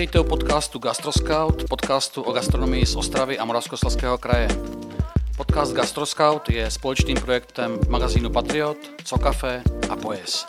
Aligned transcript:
Vítejte 0.00 0.20
u 0.20 0.24
podcastu 0.24 0.78
Gastroscout, 0.78 1.64
podcastu 1.68 2.22
o 2.22 2.32
gastronomii 2.32 2.86
z 2.86 2.96
Ostravy 2.96 3.38
a 3.38 3.44
Moravskoslezského 3.44 4.18
kraje. 4.18 4.48
Podcast 5.36 5.72
Gastroscout 5.72 6.50
je 6.50 6.70
společným 6.70 7.16
projektem 7.20 7.78
magazínu 7.88 8.30
Patriot, 8.30 8.76
Cocafe 9.04 9.62
a 9.90 9.96
Pojes. 9.96 10.46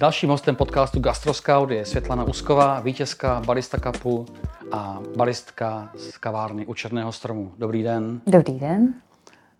Dalším 0.00 0.30
hostem 0.30 0.56
podcastu 0.56 1.00
Gastroscout 1.00 1.70
je 1.70 1.84
Světlana 1.84 2.24
Usková, 2.24 2.80
vítězka 2.80 3.42
barista 3.46 3.78
kapu 3.78 4.26
a 4.72 5.00
baristka 5.16 5.90
z 5.96 6.18
kavárny 6.18 6.66
u 6.66 6.74
Černého 6.74 7.12
stromu. 7.12 7.52
Dobrý 7.58 7.82
den. 7.82 8.20
Dobrý 8.26 8.58
den. 8.58 8.94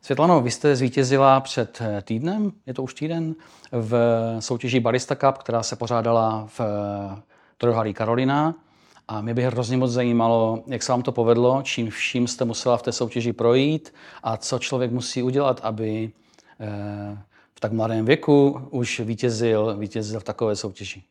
Světlano, 0.02 0.40
vy 0.40 0.50
jste 0.50 0.76
zvítězila 0.76 1.40
před 1.40 1.82
týdnem, 2.02 2.52
je 2.66 2.74
to 2.74 2.82
už 2.82 2.94
týden, 2.94 3.34
v 3.72 3.96
soutěži 4.38 4.80
Barista 4.80 5.14
Cup, 5.14 5.38
která 5.38 5.62
se 5.62 5.76
pořádala 5.76 6.48
v 6.58 6.60
Trojhalí 7.56 7.94
Karolina. 7.94 8.54
A 9.08 9.20
mě 9.20 9.34
by 9.34 9.42
hrozně 9.42 9.76
moc 9.76 9.90
zajímalo, 9.90 10.62
jak 10.66 10.82
se 10.82 10.92
vám 10.92 11.02
to 11.02 11.12
povedlo, 11.12 11.62
čím 11.62 11.90
vším 11.90 12.26
jste 12.26 12.44
musela 12.44 12.76
v 12.76 12.82
té 12.82 12.92
soutěži 12.92 13.32
projít 13.32 13.94
a 14.22 14.36
co 14.36 14.58
člověk 14.58 14.92
musí 14.92 15.22
udělat, 15.22 15.60
aby 15.62 16.10
eh, 16.60 17.18
v 17.54 17.60
tak 17.60 17.72
mladém 17.72 18.04
věku 18.04 18.60
už 18.70 19.00
vítězil, 19.00 19.76
vítězil 19.76 20.20
v 20.20 20.24
takové 20.24 20.56
soutěži. 20.56 21.02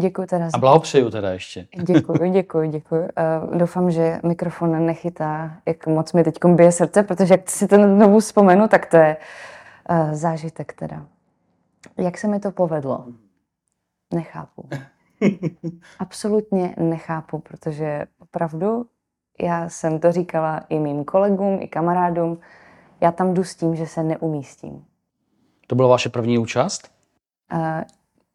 Děkuji 0.00 0.26
teda. 0.26 0.48
A 0.54 0.58
blahopřeju 0.58 1.10
teda 1.10 1.30
ještě. 1.30 1.66
Děkuji, 1.82 2.30
děkuji, 2.32 2.70
děkuji. 2.70 3.00
Uh, 3.00 3.58
doufám, 3.58 3.90
že 3.90 4.20
mikrofon 4.22 4.86
nechytá, 4.86 5.56
jak 5.66 5.86
moc 5.86 6.12
mi 6.12 6.24
teď 6.24 6.34
bije 6.46 6.72
srdce, 6.72 7.02
protože 7.02 7.34
jak 7.34 7.50
si 7.50 7.68
to 7.68 7.76
znovu 7.76 8.20
vzpomenu, 8.20 8.68
tak 8.68 8.86
to 8.86 8.96
je 8.96 9.16
uh, 9.90 10.12
zážitek 10.12 10.72
teda. 10.72 11.06
Jak 11.96 12.18
se 12.18 12.28
mi 12.28 12.40
to 12.40 12.50
povedlo? 12.50 13.04
Nechápu. 14.14 14.68
Absolutně 15.98 16.74
nechápu, 16.78 17.38
protože 17.38 18.06
opravdu 18.18 18.86
já 19.40 19.68
jsem 19.68 19.98
to 19.98 20.12
říkala 20.12 20.60
i 20.68 20.78
mým 20.78 21.04
kolegům, 21.04 21.58
i 21.62 21.68
kamarádům, 21.68 22.38
já 23.00 23.12
tam 23.12 23.34
jdu 23.34 23.44
s 23.44 23.54
tím, 23.54 23.76
že 23.76 23.86
se 23.86 24.02
neumístím. 24.02 24.84
To 25.66 25.74
byla 25.74 25.88
vaše 25.88 26.08
první 26.08 26.38
účast? 26.38 26.90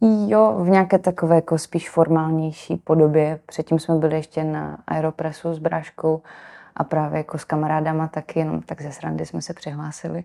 Uh, 0.02 0.30
jo, 0.30 0.58
v 0.64 0.70
nějaké 0.70 1.00
takové 1.00 1.36
jako 1.36 1.58
spíš 1.58 1.90
formálnější 1.90 2.76
podobě. 2.76 3.40
Předtím 3.46 3.80
jsme 3.80 3.96
byli 3.96 4.16
ještě 4.16 4.44
na 4.44 4.84
Aeropressu 4.88 5.54
s 5.54 5.60
Bráškou 5.60 6.22
a 6.76 6.84
právě 6.84 7.18
jako 7.18 7.38
s 7.38 7.44
kamarádama 7.44 8.08
taky, 8.08 8.40
jenom 8.40 8.62
tak 8.62 8.82
ze 8.82 8.92
srandy 8.92 9.26
jsme 9.26 9.42
se 9.42 9.54
přihlásili. 9.54 10.24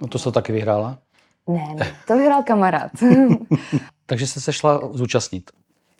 No 0.00 0.08
to 0.08 0.18
se 0.18 0.32
taky 0.32 0.52
vyhrála? 0.52 0.98
Ne, 1.48 1.74
ne, 1.74 1.96
to 2.06 2.16
vyhrál 2.16 2.42
kamarád. 2.42 2.92
Takže 4.06 4.26
jste 4.26 4.40
se 4.40 4.52
šla 4.52 4.80
zúčastnit? 4.92 5.50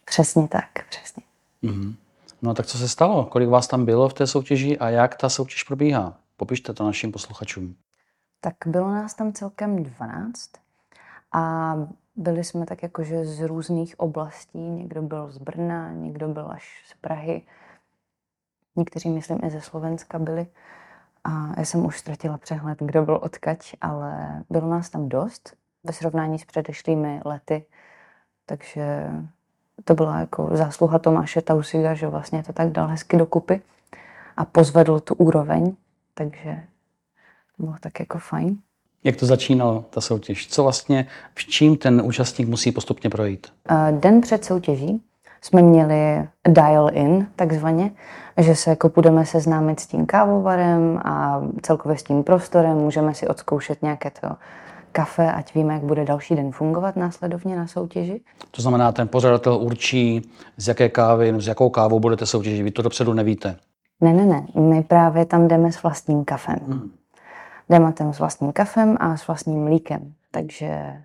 Přesně 0.05 0.49
tak, 0.49 0.89
přesně. 0.89 1.23
Mm-hmm. 1.65 1.95
No 2.43 2.55
tak 2.55 2.67
co 2.67 2.79
se 2.79 2.89
stalo? 2.89 3.25
Kolik 3.25 3.49
vás 3.49 3.69
tam 3.69 3.85
bylo 3.85 4.09
v 4.09 4.15
té 4.15 4.27
soutěži 4.27 4.79
a 4.79 4.89
jak 4.89 5.17
ta 5.17 5.29
soutěž 5.29 5.63
probíhá? 5.63 6.17
Popište 6.37 6.73
to 6.73 6.85
našim 6.85 7.13
posluchačům. 7.13 7.75
Tak 8.41 8.55
bylo 8.67 8.89
nás 8.91 9.15
tam 9.15 9.33
celkem 9.33 9.83
12 9.83 10.51
a 11.33 11.75
byli 12.17 12.45
jsme 12.45 12.67
tak 12.67 12.83
jakože 12.83 13.25
z 13.25 13.41
různých 13.41 14.01
oblastí. 14.01 14.59
Někdo 14.59 15.03
byl 15.03 15.31
z 15.31 15.39
Brna, 15.39 15.93
někdo 15.93 16.29
byl 16.29 16.51
až 16.51 16.85
z 16.87 16.95
Prahy. 17.01 17.43
Někteří, 18.77 19.11
myslím, 19.11 19.39
i 19.45 19.51
ze 19.51 19.61
Slovenska 19.61 20.19
byli. 20.19 20.47
A 21.29 21.55
já 21.57 21.65
jsem 21.65 21.87
už 21.87 21.99
ztratila 21.99 22.39
přehled, 22.39 22.79
kdo 22.81 23.03
byl 23.03 23.21
odkaď, 23.23 23.73
ale 23.81 24.43
bylo 24.51 24.69
nás 24.71 24.91
tam 24.91 25.09
dost 25.09 25.55
ve 25.85 25.93
srovnání 25.93 26.39
s 26.39 26.45
předešlými 26.45 27.21
lety. 27.25 27.65
Takže 28.47 29.07
to 29.85 29.95
byla 29.95 30.19
jako 30.19 30.49
zásluha 30.53 30.99
Tomáše 30.99 31.43
Tausiga, 31.43 31.95
že 31.95 32.07
vlastně 32.07 32.43
to 32.43 32.53
tak 32.53 32.69
dal 32.69 32.87
hezky 32.87 33.17
dokupy 33.17 33.61
a 34.37 34.45
pozvedl 34.45 35.01
tu 35.01 35.15
úroveň, 35.15 35.77
takže 36.15 36.63
to 37.57 37.63
bylo 37.63 37.77
tak 37.81 38.01
jako 38.01 38.19
fajn. 38.19 38.59
Jak 39.05 39.17
to 39.17 39.27
začínalo, 39.27 39.85
ta 39.91 40.01
soutěž? 40.01 40.49
Co 40.49 40.63
vlastně, 40.63 41.07
v 41.35 41.45
čím 41.45 41.77
ten 41.77 42.03
účastník 42.05 42.49
musí 42.49 42.73
postupně 42.73 43.11
projít? 43.11 43.47
Den 43.91 44.21
před 44.21 44.45
soutěží 44.45 45.03
jsme 45.41 45.63
měli 45.63 46.29
dial-in, 46.49 47.27
takzvaně, 47.37 47.91
že 48.37 48.55
se 48.55 48.71
jako 48.71 48.89
budeme 48.89 49.27
seznámit 49.27 49.81
s 49.81 49.87
tím 49.87 50.07
kávovarem 50.07 51.01
a 51.05 51.43
celkově 51.63 51.99
s 51.99 52.03
tím 52.03 52.23
prostorem, 52.23 52.77
můžeme 52.77 53.15
si 53.15 53.29
odzkoušet 53.29 53.83
nějaké 53.83 54.11
to 54.11 54.29
kafe, 54.93 55.33
ať 55.33 55.55
víme, 55.55 55.75
jak 55.75 55.83
bude 55.83 56.05
další 56.05 56.37
den 56.37 56.53
fungovat 56.53 56.97
následovně 56.97 57.57
na 57.57 57.67
soutěži. 57.67 58.21
To 58.51 58.63
znamená, 58.63 58.93
ten 58.93 59.09
pořadatel 59.09 59.55
určí, 59.55 60.31
z 60.57 60.69
jaké 60.69 60.89
kávy, 60.89 61.35
s 61.39 61.47
jakou 61.47 61.71
kávou 61.71 62.01
budete 62.01 62.27
soutěžit. 62.27 62.65
Vy 62.65 62.71
to 62.71 62.83
dopředu 62.83 63.13
nevíte. 63.13 63.57
Ne, 64.01 64.13
ne, 64.13 64.27
ne. 64.27 64.47
My 64.61 64.83
právě 64.83 65.25
tam 65.25 65.49
jdeme 65.49 65.73
s 65.73 65.83
vlastním 65.83 66.25
kafem. 66.25 66.59
Hmm. 66.67 66.91
Jdeme 67.69 67.93
tam 67.93 68.13
s 68.13 68.19
vlastním 68.19 68.53
kafem 68.53 68.97
a 69.01 69.17
s 69.17 69.27
vlastním 69.27 69.65
mlíkem. 69.65 70.13
Takže 70.31 71.03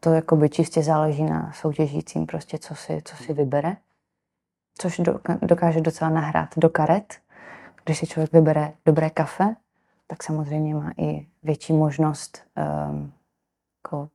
to 0.00 0.12
jakoby 0.12 0.48
čistě 0.48 0.82
záleží 0.82 1.22
na 1.22 1.52
soutěžícím, 1.52 2.26
prostě 2.26 2.58
co 2.58 2.74
si, 2.74 3.02
co 3.04 3.16
si 3.16 3.32
vybere. 3.32 3.76
Což 4.78 5.00
dokáže 5.42 5.80
docela 5.80 6.10
nahrát 6.10 6.48
do 6.56 6.68
karet. 6.68 7.14
Když 7.84 7.98
si 7.98 8.06
člověk 8.06 8.32
vybere 8.32 8.72
dobré 8.84 9.10
kafe, 9.10 9.56
tak 10.06 10.22
samozřejmě 10.22 10.74
má 10.74 10.92
i 10.96 11.26
větší 11.42 11.72
možnost 11.72 12.42
um, 12.90 13.12
jako 13.78 14.08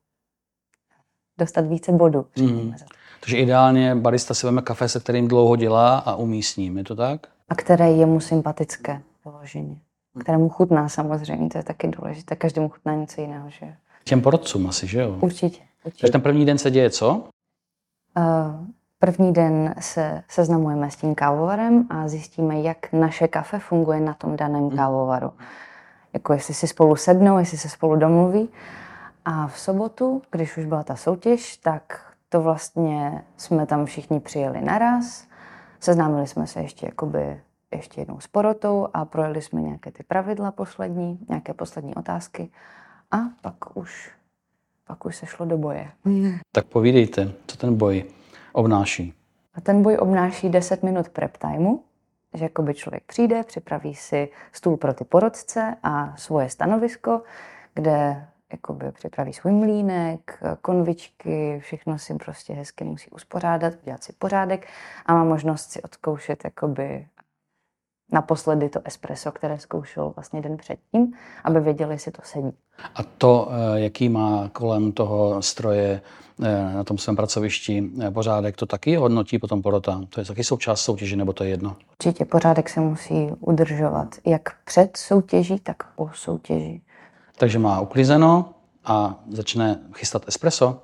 dostat 1.38 1.66
více 1.66 1.92
bodů. 1.92 2.26
Mm. 2.40 2.74
Takže 3.20 3.38
ideálně 3.38 3.96
barista 3.96 4.34
si 4.34 4.46
veme 4.46 4.62
kafe, 4.62 4.90
se 4.90 5.00
kterým 5.00 5.28
dlouho 5.28 5.56
dělá 5.56 5.98
a 5.98 6.16
umí 6.16 6.44
s 6.44 6.58
ním, 6.58 6.78
je 6.78 6.84
to 6.84 6.96
tak? 6.96 7.28
A 7.50 7.56
které 7.56 7.92
je 7.92 8.06
mu 8.06 8.20
sympatické 8.20 9.02
vyloženě. 9.26 9.78
Které 10.20 10.38
mu 10.38 10.50
chutná 10.50 10.90
samozřejmě, 10.90 11.50
to 11.50 11.58
je 11.58 11.64
taky 11.64 11.88
důležité. 11.88 12.36
Každému 12.36 12.70
chutná 12.70 12.96
něco 12.96 13.22
jiného, 13.22 13.50
že 13.50 13.76
Těm 14.04 14.22
porodcům 14.22 14.68
asi, 14.68 14.88
že 14.88 15.02
jo? 15.02 15.18
Určitě. 15.22 15.62
Určitě. 15.86 16.02
Takže 16.02 16.12
ten 16.12 16.22
první 16.22 16.46
den 16.46 16.58
se 16.58 16.72
děje 16.72 16.90
co? 16.90 17.24
Uh, 18.18 18.68
první 19.00 19.34
den 19.34 19.76
se 19.80 20.24
seznamujeme 20.28 20.92
s 20.92 20.96
tím 20.96 21.16
kávovarem 21.16 21.88
a 21.90 22.08
zjistíme, 22.08 22.62
jak 22.62 22.94
naše 22.94 23.28
kafe 23.28 23.60
funguje 23.60 24.00
na 24.00 24.14
tom 24.14 24.36
daném 24.36 24.64
mm. 24.64 24.76
kávovaru. 24.76 25.34
Jako 26.14 26.34
jestli 26.34 26.54
si 26.54 26.68
spolu 26.68 26.96
sednou, 26.96 27.38
jestli 27.38 27.58
se 27.58 27.70
spolu 27.70 27.96
domluví. 27.96 28.50
A 29.26 29.48
v 29.48 29.60
sobotu, 29.60 30.22
když 30.32 30.58
už 30.58 30.66
byla 30.66 30.84
ta 30.84 30.96
soutěž, 30.96 31.58
tak 31.58 32.14
to 32.30 32.42
vlastně 32.42 33.24
jsme 33.38 33.66
tam 33.66 33.86
všichni 33.86 34.20
přijeli 34.20 34.62
naraz. 34.62 35.28
Seznámili 35.80 36.28
jsme 36.28 36.48
se 36.48 36.60
ještě 36.60 36.86
jakoby 36.86 37.42
ještě 37.72 38.02
jednou 38.02 38.20
s 38.20 38.28
porotou 38.28 38.88
a 38.94 39.06
projeli 39.06 39.42
jsme 39.42 39.62
nějaké 39.62 39.92
ty 39.92 40.04
pravidla 40.04 40.52
poslední, 40.52 41.20
nějaké 41.30 41.54
poslední 41.54 41.96
otázky 41.96 42.52
a 43.12 43.18
pak 43.42 43.78
už, 43.78 44.12
pak 44.88 45.06
už 45.06 45.16
se 45.16 45.26
šlo 45.26 45.46
do 45.46 45.58
boje. 45.58 45.92
Tak 46.52 46.66
povídejte, 46.66 47.32
co 47.48 47.58
ten 47.58 47.76
boj 47.76 48.04
obnáší. 48.54 49.14
A 49.54 49.62
ten 49.62 49.82
boj 49.84 49.98
obnáší 49.98 50.50
10 50.50 50.84
minut 50.84 51.10
prep 51.10 51.38
timeu, 51.38 51.80
že 52.34 52.46
jakoby 52.46 52.74
člověk 52.74 53.04
přijde, 53.04 53.44
připraví 53.44 53.96
si 53.96 54.30
stůl 54.52 54.78
pro 54.78 54.94
ty 54.94 55.06
porodce 55.06 55.76
a 55.84 56.18
svoje 56.18 56.50
stanovisko, 56.50 57.22
kde 57.74 58.28
jakoby 58.52 58.92
připraví 58.92 59.34
svůj 59.34 59.52
mlínek, 59.52 60.40
konvičky, 60.62 61.60
všechno 61.60 62.00
si 62.00 62.16
prostě 62.16 62.54
hezky 62.54 62.84
musí 62.84 63.10
uspořádat, 63.10 63.74
udělat 63.82 64.04
si 64.04 64.14
pořádek 64.14 64.68
a 65.06 65.14
má 65.14 65.24
možnost 65.24 65.72
si 65.72 65.82
odkoušet 65.82 66.44
jakoby 66.44 67.08
naposledy 68.12 68.70
to 68.70 68.80
espresso, 68.86 69.32
které 69.32 69.60
zkoušel 69.60 70.14
vlastně 70.16 70.42
den 70.42 70.58
předtím, 70.58 71.14
aby 71.44 71.60
věděli, 71.60 71.94
jestli 71.94 72.12
to 72.12 72.22
sedí. 72.24 72.52
A 72.96 73.04
to, 73.04 73.50
eh, 73.52 73.80
jaký 73.80 74.10
má 74.10 74.50
kolem 74.54 74.92
toho 74.92 75.42
stroje 75.42 76.02
eh, 76.44 76.74
na 76.74 76.84
tom 76.84 76.98
svém 76.98 77.16
pracovišti 77.16 77.92
eh, 78.02 78.12
pořádek, 78.12 78.56
to 78.56 78.66
taky 78.66 78.96
hodnotí 78.96 79.40
potom 79.40 79.62
porota? 79.62 80.02
To 80.10 80.22
je 80.22 80.26
taky 80.26 80.44
součást 80.44 80.82
soutěže, 80.82 81.16
nebo 81.16 81.34
to 81.34 81.44
je 81.44 81.50
jedno? 81.50 81.76
Určitě 81.92 82.26
pořádek 82.26 82.70
se 82.70 82.80
musí 82.80 83.28
udržovat 83.40 84.16
jak 84.26 84.50
před 84.66 84.98
soutěží, 84.98 85.60
tak 85.60 85.94
po 85.96 86.10
soutěži. 86.14 86.82
Takže 87.38 87.60
má 87.60 87.82
uklizeno 87.82 88.54
a 88.86 89.24
začne 89.30 89.80
chystat 89.94 90.28
espresso? 90.28 90.82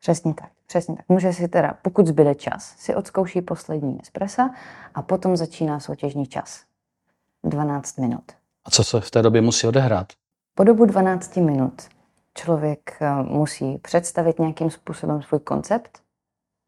Přesně 0.00 0.34
tak. 0.34 0.50
Přesně 0.70 0.96
tak. 0.96 1.04
Může 1.08 1.32
si 1.32 1.48
teda, 1.48 1.74
pokud 1.82 2.06
zbyde 2.06 2.34
čas, 2.34 2.74
si 2.78 2.94
odzkouší 2.94 3.42
poslední 3.42 3.98
espressa 4.02 4.50
a 4.94 5.02
potom 5.02 5.36
začíná 5.36 5.80
soutěžní 5.80 6.26
čas. 6.26 6.64
12 7.44 7.98
minut. 7.98 8.24
A 8.64 8.70
co 8.70 8.84
se 8.84 9.00
v 9.00 9.10
té 9.10 9.22
době 9.22 9.40
musí 9.40 9.66
odehrát? 9.66 10.06
Po 10.54 10.64
dobu 10.64 10.84
12 10.84 11.36
minut 11.36 11.82
člověk 12.34 12.96
eh, 13.00 13.22
musí 13.22 13.78
představit 13.78 14.38
nějakým 14.38 14.70
způsobem 14.70 15.22
svůj 15.22 15.40
koncept, 15.40 16.02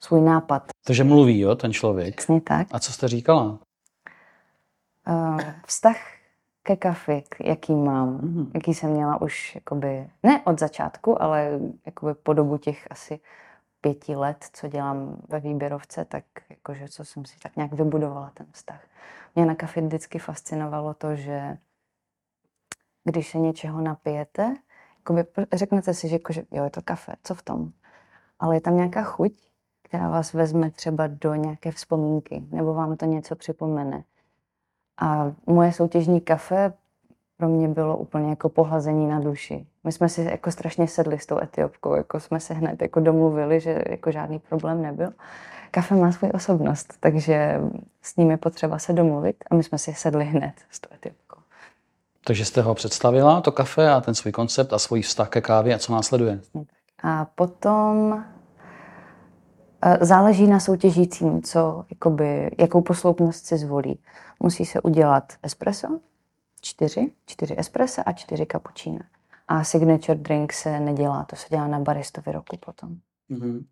svůj 0.02 0.20
nápad. 0.20 0.62
Takže 0.86 1.04
mluví, 1.04 1.40
jo, 1.40 1.54
ten 1.54 1.72
člověk. 1.72 2.16
Přesně 2.16 2.40
tak. 2.40 2.66
A 2.70 2.80
co 2.80 2.92
jste 2.92 3.08
říkala? 3.08 3.58
Uh, 5.08 5.40
vztah 5.66 5.96
ke 6.62 6.76
kafi, 6.76 7.24
jaký 7.44 7.74
mám, 7.74 8.18
mm-hmm. 8.18 8.50
jaký 8.54 8.74
jsem 8.74 8.90
měla 8.90 9.22
už 9.22 9.54
jakoby, 9.54 10.10
ne 10.22 10.42
od 10.44 10.58
začátku, 10.58 11.22
ale 11.22 11.60
jakoby 11.86 12.14
po 12.14 12.32
dobu 12.32 12.58
těch 12.58 12.86
asi 12.90 13.20
pěti 13.82 14.16
let, 14.16 14.44
co 14.52 14.68
dělám 14.68 15.16
ve 15.28 15.40
výběrovce, 15.40 16.04
tak 16.04 16.24
jakože 16.50 16.88
co 16.88 17.04
jsem 17.04 17.24
si 17.24 17.38
tak 17.38 17.56
nějak 17.56 17.72
vybudovala 17.72 18.30
ten 18.34 18.46
vztah. 18.52 18.80
Mě 19.34 19.46
na 19.46 19.54
kafe 19.54 19.80
vždycky 19.80 20.18
fascinovalo 20.18 20.94
to, 20.94 21.16
že 21.16 21.58
když 23.04 23.30
se 23.30 23.38
něčeho 23.38 23.80
napijete, 23.80 24.56
jakoby 24.98 25.24
řeknete 25.52 25.94
si, 25.94 26.08
že 26.08 26.14
jakože, 26.14 26.42
jo, 26.50 26.64
je 26.64 26.70
to 26.70 26.82
kafe, 26.82 27.12
co 27.24 27.34
v 27.34 27.42
tom? 27.42 27.72
Ale 28.38 28.56
je 28.56 28.60
tam 28.60 28.76
nějaká 28.76 29.02
chuť, 29.02 29.32
která 29.82 30.08
vás 30.08 30.32
vezme 30.32 30.70
třeba 30.70 31.06
do 31.06 31.34
nějaké 31.34 31.72
vzpomínky, 31.72 32.44
nebo 32.50 32.74
vám 32.74 32.96
to 32.96 33.06
něco 33.06 33.36
připomene. 33.36 34.04
A 35.00 35.32
moje 35.46 35.72
soutěžní 35.72 36.20
kafe 36.20 36.72
pro 37.36 37.48
mě 37.48 37.68
bylo 37.68 37.96
úplně 37.96 38.30
jako 38.30 38.48
pohlazení 38.48 39.06
na 39.06 39.20
duši. 39.20 39.66
My 39.84 39.92
jsme 39.92 40.08
si 40.08 40.22
jako 40.22 40.50
strašně 40.50 40.88
sedli 40.88 41.18
s 41.18 41.26
tou 41.26 41.38
etiopkou, 41.42 41.94
jako 41.94 42.20
jsme 42.20 42.40
se 42.40 42.54
hned 42.54 42.82
jako 42.82 43.00
domluvili, 43.00 43.60
že 43.60 43.82
jako 43.90 44.12
žádný 44.12 44.38
problém 44.38 44.82
nebyl. 44.82 45.12
Kafe 45.70 45.94
má 45.94 46.12
svou 46.12 46.30
osobnost, 46.30 46.94
takže 47.00 47.60
s 48.02 48.16
ním 48.16 48.30
je 48.30 48.36
potřeba 48.36 48.78
se 48.78 48.92
domluvit 48.92 49.44
a 49.50 49.54
my 49.54 49.62
jsme 49.62 49.78
si 49.78 49.94
sedli 49.94 50.24
hned 50.24 50.52
s 50.70 50.80
tou 50.80 50.94
etiopkou. 50.94 51.40
Takže 52.24 52.44
jste 52.44 52.62
ho 52.62 52.74
představila, 52.74 53.40
to 53.40 53.52
kafe 53.52 53.90
a 53.90 54.00
ten 54.00 54.14
svůj 54.14 54.32
koncept 54.32 54.72
a 54.72 54.78
svůj 54.78 55.02
vztah 55.02 55.28
ke 55.28 55.40
kávě 55.40 55.74
a 55.74 55.78
co 55.78 55.92
následuje? 55.92 56.40
A 57.02 57.24
potom 57.24 58.24
eh, 59.82 59.98
záleží 60.00 60.46
na 60.46 60.60
soutěžícím, 60.60 61.42
co, 61.42 61.84
jakoby, 61.90 62.50
jakou 62.58 62.80
posloupnost 62.80 63.46
si 63.46 63.58
zvolí. 63.58 63.98
Musí 64.40 64.64
se 64.64 64.80
udělat 64.80 65.32
espresso, 65.42 65.88
čtyři, 66.60 67.12
čtyři 67.26 67.54
espressa 67.58 68.02
a 68.02 68.12
čtyři 68.12 68.46
cappuccino. 68.52 68.98
A 69.52 69.64
signature 69.64 70.18
drink 70.18 70.52
se 70.52 70.80
nedělá, 70.80 71.24
to 71.24 71.36
se 71.36 71.46
dělá 71.50 71.66
na 71.66 71.78
baristovi 71.78 72.32
roku 72.32 72.56
potom. 72.56 72.96
Mm-hmm. 73.30 73.64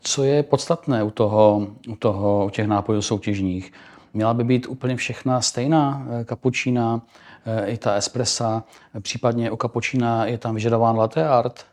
Co 0.00 0.24
je 0.24 0.42
podstatné 0.42 1.02
u 1.02 1.10
toho, 1.10 1.66
u 1.88 1.96
toho, 1.96 2.46
u 2.46 2.50
těch 2.50 2.66
nápojů 2.66 3.02
soutěžních? 3.02 3.72
Měla 4.14 4.34
by 4.34 4.44
být 4.44 4.66
úplně 4.66 4.96
všechna 4.96 5.40
stejná 5.40 6.06
kapučína, 6.24 7.02
eh, 7.46 7.64
eh, 7.64 7.70
i 7.70 7.78
ta 7.78 7.94
espressa, 7.94 8.64
případně 9.00 9.50
u 9.50 9.56
kapučína 9.56 10.26
je 10.26 10.38
tam 10.38 10.54
vyžadován 10.54 10.96
latte 10.96 11.28
art? 11.28 11.66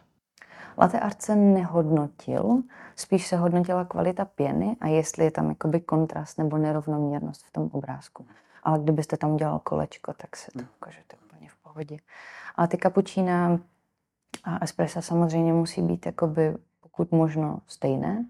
Latte 0.77 0.99
art 0.99 1.21
se 1.21 1.35
nehodnotil, 1.35 2.61
spíš 2.95 3.27
se 3.27 3.37
hodnotila 3.37 3.85
kvalita 3.85 4.25
pěny 4.25 4.75
a 4.81 4.87
jestli 4.87 5.23
je 5.23 5.31
tam 5.31 5.49
jakoby 5.49 5.79
kontrast 5.79 6.37
nebo 6.37 6.57
nerovnoměrnost 6.57 7.45
v 7.45 7.51
tom 7.51 7.69
obrázku. 7.71 8.25
Ale 8.63 8.79
kdybyste 8.79 9.17
tam 9.17 9.31
udělal 9.31 9.59
kolečko, 9.59 10.13
tak 10.13 10.35
se 10.35 10.51
to 10.51 10.59
ukážete 10.77 11.15
úplně 11.15 11.20
v 11.20 11.20
pohodě. 11.71 11.97
A 12.55 12.67
ty 12.67 12.77
kapučína 12.77 13.59
a 14.43 14.63
espressa 14.63 15.01
samozřejmě 15.01 15.53
musí 15.53 15.81
být 15.81 16.05
jakoby 16.05 16.55
pokud 16.79 17.11
možno 17.11 17.59
stejné. 17.67 18.25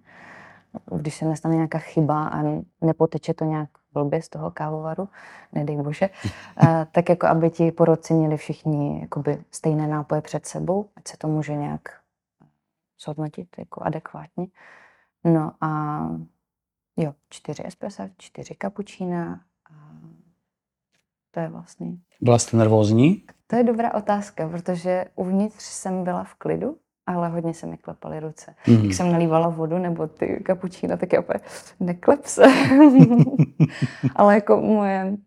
Když 0.96 1.16
se 1.16 1.26
nestane 1.26 1.56
nějaká 1.56 1.78
chyba 1.78 2.28
a 2.28 2.44
nepoteče 2.82 3.34
to 3.34 3.46
nějak 3.46 3.70
blbě 3.94 4.22
z 4.22 4.30
toho 4.30 4.52
kávovaru, 4.52 5.10
nedej 5.52 5.78
bože, 5.78 6.10
tak 6.92 7.10
jako 7.10 7.28
aby 7.28 7.50
ti 7.50 7.72
porodci 7.72 8.14
měli 8.14 8.38
všichni 8.38 9.02
jakoby 9.02 9.44
stejné 9.52 9.88
nápoje 9.88 10.22
před 10.22 10.46
sebou, 10.46 10.90
ať 10.96 11.08
se 11.08 11.18
to 11.18 11.28
může 11.28 11.56
nějak 11.56 11.82
zhodnotit 13.04 13.48
jako 13.58 13.84
adekvátně. 13.84 14.48
No 15.24 15.52
a 15.62 16.02
jo, 16.98 17.14
čtyři 17.30 17.64
espressa, 17.66 18.10
čtyři 18.18 18.56
kapučína 18.56 19.42
to 21.32 21.40
je 21.40 21.48
vlastně. 21.48 21.88
Byla 22.22 22.40
jste 22.40 22.58
nervózní? 22.58 23.24
To 23.48 23.56
je 23.56 23.64
dobrá 23.64 23.94
otázka, 23.94 24.50
protože 24.50 25.06
uvnitř 25.16 25.64
jsem 25.64 26.04
byla 26.04 26.24
v 26.24 26.34
klidu, 26.34 26.78
ale 27.06 27.30
hodně 27.30 27.54
se 27.54 27.68
mi 27.68 27.78
klepaly 27.78 28.20
ruce. 28.20 28.56
Mm. 28.68 28.78
Když 28.78 28.98
jsem 28.98 29.12
nalívala 29.12 29.50
vodu 29.50 29.78
nebo 29.78 30.08
ty 30.08 30.42
kapučína, 30.46 30.98
tak 30.98 31.14
já 31.14 31.20
opět 31.20 31.44
neklep 31.80 32.26
se. 32.26 32.44
ale 34.16 34.36
jako 34.36 34.62
moje, 34.62 35.18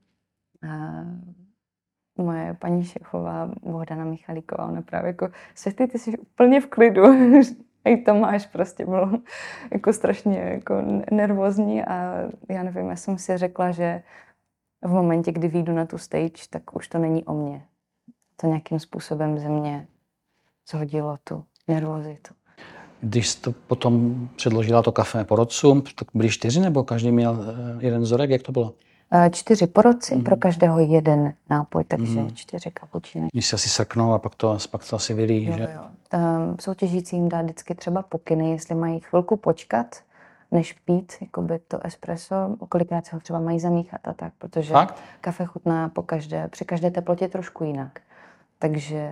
uh, 0.64 2.24
moje 2.24 2.54
paní 2.54 2.84
šéfová 2.84 3.50
Bohdana 3.62 4.04
Michalíková, 4.04 4.66
ona 4.66 4.82
právě 4.82 5.08
jako, 5.08 5.28
Světy, 5.54 5.86
ty 5.86 5.98
jsi 5.98 6.18
úplně 6.18 6.60
v 6.60 6.66
klidu. 6.66 7.02
I 7.84 7.96
Tomáš 7.96 8.46
prostě 8.46 8.86
byl 8.86 9.18
jako 9.72 9.92
strašně 9.92 10.38
jako 10.38 10.74
nervózní 11.10 11.84
a 11.84 12.14
já 12.48 12.62
nevím, 12.62 12.88
já 12.88 12.96
jsem 12.96 13.18
si 13.18 13.36
řekla, 13.38 13.70
že 13.70 14.02
v 14.84 14.90
momentě, 14.90 15.32
kdy 15.32 15.48
vyjdu 15.48 15.72
na 15.72 15.86
tu 15.86 15.98
stage, 15.98 16.42
tak 16.50 16.76
už 16.76 16.88
to 16.88 16.98
není 16.98 17.24
o 17.24 17.34
mně. 17.34 17.62
To 18.36 18.46
nějakým 18.46 18.80
způsobem 18.80 19.38
ze 19.38 19.48
mě 19.48 19.86
zhodilo 20.70 21.18
tu 21.24 21.44
nervozitu. 21.68 22.34
Když 23.00 23.28
jste 23.28 23.50
potom 23.66 24.28
předložila 24.36 24.82
to 24.82 24.92
kafe 24.92 25.24
porodcům, 25.24 25.82
tak 25.82 26.08
byli 26.14 26.28
čtyři 26.28 26.60
nebo 26.60 26.84
každý 26.84 27.12
měl 27.12 27.38
eh, 27.80 27.84
jeden 27.86 28.02
vzorek? 28.02 28.30
Jak 28.30 28.42
to 28.42 28.52
bylo? 28.52 28.74
Eh, 29.12 29.30
čtyři 29.30 29.66
porodci, 29.66 30.14
mm-hmm. 30.14 30.22
pro 30.22 30.36
každého 30.36 30.78
jeden 30.78 31.34
nápoj, 31.50 31.84
takže 31.84 32.20
mm-hmm. 32.20 32.34
čtyři 32.34 32.70
kapučiny. 32.70 33.28
Když 33.32 33.46
se 33.46 33.56
asi 33.56 33.68
srknou 33.68 34.12
a 34.12 34.18
pak 34.18 34.34
to, 34.34 34.58
pak 34.70 34.88
to 34.90 34.96
asi 34.96 35.14
vylí, 35.14 35.44
jo, 35.44 35.56
že? 35.56 35.68
Jo. 35.74 35.82
Um, 36.20 36.56
soutěžícím 36.60 37.28
dá 37.28 37.42
vždycky 37.42 37.74
třeba 37.74 38.02
pokyny, 38.02 38.50
jestli 38.50 38.74
mají 38.74 39.00
chvilku 39.00 39.36
počkat, 39.36 39.96
než 40.54 40.72
pít 40.72 41.12
jakoby 41.20 41.58
to 41.58 41.86
espresso, 41.86 42.56
kolikrát 42.68 43.06
se 43.06 43.16
ho 43.16 43.20
třeba 43.20 43.40
mají 43.40 43.60
zamíchat 43.60 44.08
a 44.08 44.12
tak, 44.12 44.32
protože 44.38 44.72
Fakt? 44.72 45.02
kafe 45.20 45.44
chutná 45.44 45.88
po 45.88 46.02
každé, 46.02 46.48
při 46.48 46.64
každé 46.64 46.90
teplotě 46.90 47.28
trošku 47.28 47.64
jinak. 47.64 48.00
Takže 48.58 49.10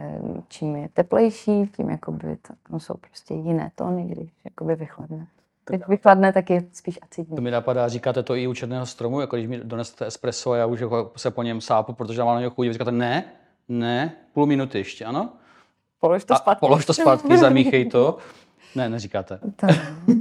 čím 0.49 0.77
je 0.77 0.89
teplejší, 0.89 1.67
tím 1.77 1.91
jakoby 1.91 2.37
to, 2.37 2.55
tam 2.71 2.81
jsou 2.81 2.95
prostě 2.95 3.35
jiné 3.35 3.71
tóny, 3.75 4.05
když 4.05 4.31
jakoby 4.45 4.75
vychladne. 4.75 5.27
Když 5.67 5.89
vychladne, 5.89 6.33
tak 6.33 6.51
je 6.51 6.65
spíš 6.73 6.99
acidní. 7.03 7.37
To 7.37 7.43
mi 7.43 7.51
napadá, 7.51 7.89
říkáte 7.89 8.23
to 8.23 8.35
i 8.35 8.47
u 8.47 8.55
černého 8.55 8.87
stromu, 8.87 9.21
jako 9.21 9.37
když 9.37 9.49
mi 9.49 9.59
donesete 9.59 10.07
espresso 10.07 10.53
a 10.53 10.57
já 10.57 10.67
už 10.67 10.81
jako 10.81 11.13
se 11.17 11.31
po 11.31 11.43
něm 11.43 11.61
sápu, 11.61 11.93
protože 11.93 12.25
mám 12.25 12.35
na 12.35 12.41
něj 12.41 12.51
chuť. 12.51 12.69
Říkáte 12.69 12.93
ne, 12.93 13.25
ne, 13.69 14.13
půl 14.33 14.47
minuty 14.47 14.79
ještě, 14.79 15.05
ano? 15.05 15.29
Polož 16.01 16.25
to 16.25 16.35
zpátky. 16.37 16.59
A 16.59 16.67
polož 16.67 16.87
to 16.87 16.95
zpátky, 16.95 17.39
zamíchej 17.39 17.85
to. 17.85 18.19
Ne, 18.75 18.89
neříkáte. 18.89 19.39
To 19.57 19.67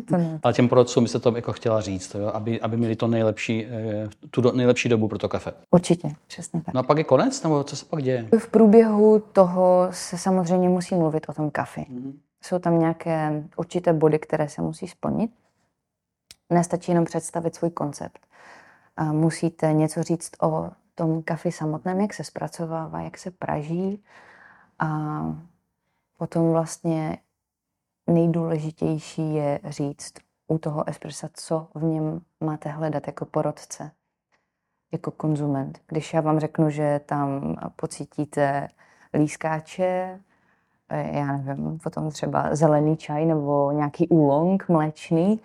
to 0.06 0.18
ne. 0.18 0.40
Ale 0.44 0.54
těm 0.54 0.70
porodcům 0.70 1.04
byste 1.04 1.20
to 1.20 1.36
jako 1.36 1.54
chtěla 1.54 1.82
říct, 1.82 2.08
to 2.08 2.20
jo? 2.20 2.28
Aby, 2.34 2.62
aby 2.62 2.78
měli 2.78 2.96
to 2.96 3.08
nejlepší, 3.08 3.66
eh, 3.66 4.10
tu 4.32 4.42
do, 4.42 4.52
nejlepší 4.52 4.90
dobu 4.90 5.08
pro 5.08 5.18
to 5.18 5.30
kafe. 5.30 5.54
Určitě, 5.72 6.16
přesně 6.28 6.62
tak. 6.62 6.74
No 6.74 6.80
a 6.80 6.84
pak 6.84 6.98
je 6.98 7.04
konec, 7.04 7.44
nebo 7.44 7.64
co 7.64 7.76
se 7.76 7.86
pak 7.86 8.04
děje? 8.04 8.28
V 8.40 8.48
průběhu 8.48 9.20
toho 9.20 9.88
se 9.92 10.18
samozřejmě 10.18 10.70
musí 10.70 10.96
mluvit 10.96 11.26
o 11.30 11.34
tom 11.34 11.52
kafe. 11.52 11.82
Mm-hmm. 11.82 12.14
Jsou 12.44 12.60
tam 12.60 12.80
nějaké 12.80 13.44
určité 13.56 13.94
body, 13.94 14.20
které 14.20 14.50
se 14.50 14.62
musí 14.62 14.88
splnit. 14.88 15.32
Nestačí 16.50 16.92
jenom 16.92 17.06
představit 17.06 17.56
svůj 17.56 17.70
koncept. 17.70 18.20
A 18.98 19.04
musíte 19.04 19.74
něco 19.74 20.04
říct 20.04 20.32
o 20.42 20.70
tom 20.96 21.24
kafe 21.24 21.52
samotném, 21.52 22.02
jak 22.02 22.14
se 22.14 22.24
zpracovává, 22.24 23.02
jak 23.02 23.18
se 23.18 23.32
praží 23.32 24.04
a 24.80 25.22
potom 26.18 26.52
vlastně 26.52 27.18
nejdůležitější 28.12 29.36
je 29.36 29.60
říct 29.70 30.14
u 30.48 30.58
toho 30.58 30.90
espressa, 30.90 31.30
co 31.34 31.68
v 31.76 31.84
něm 31.84 32.22
máte 32.44 32.70
hledat 32.70 33.08
jako 33.08 33.26
porodce, 33.26 33.92
jako 34.92 35.12
konzument. 35.12 35.80
Když 35.88 36.14
já 36.14 36.22
vám 36.22 36.40
řeknu, 36.40 36.70
že 36.70 37.02
tam 37.06 37.56
pocítíte 37.76 38.68
lískáče, 39.14 40.20
já 40.90 41.38
nevím, 41.38 41.80
potom 41.80 42.12
třeba 42.12 42.56
zelený 42.56 42.98
čaj 42.98 43.26
nebo 43.26 43.72
nějaký 43.72 44.08
úlong 44.08 44.70
mléčný 44.70 45.40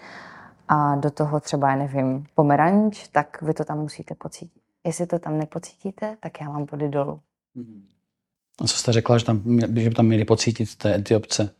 a 0.68 0.96
do 0.96 1.10
toho 1.10 1.40
třeba, 1.40 1.70
já 1.70 1.76
nevím, 1.76 2.26
pomeranč, 2.34 3.08
tak 3.08 3.42
vy 3.42 3.54
to 3.54 3.64
tam 3.64 3.78
musíte 3.78 4.14
pocítit. 4.14 4.62
Jestli 4.86 5.06
to 5.06 5.18
tam 5.18 5.38
nepocítíte, 5.38 6.16
tak 6.20 6.40
já 6.40 6.48
vám 6.48 6.66
body 6.70 6.88
dolů. 6.88 7.20
A 8.60 8.66
co 8.66 8.76
jste 8.76 8.92
řekla, 8.92 9.18
že, 9.18 9.24
tam, 9.24 9.42
že 9.60 9.88
by 9.88 9.94
tam 9.94 10.06
měli 10.06 10.24
pocítit 10.24 10.76
té 10.76 10.94
etiopce? 10.94 11.54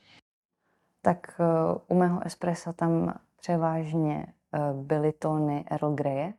Tak 1.07 1.41
eh, 1.41 1.45
u 1.87 1.95
mého 1.95 2.27
espressa 2.27 2.73
tam 2.73 3.15
převážně 3.37 4.27
eh, 4.27 4.59
byly 4.73 5.13
tóny 5.13 5.65
Earl 5.71 5.95
Grey, 5.95 6.35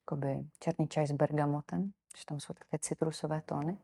jakoby 0.00 0.44
černý 0.58 0.88
čaj 0.88 1.06
s 1.06 1.12
bergamotem, 1.12 1.92
že 2.18 2.24
tam 2.24 2.40
jsou 2.40 2.54
takové 2.54 2.78
citrusové 2.78 3.42
tóny. 3.46 3.78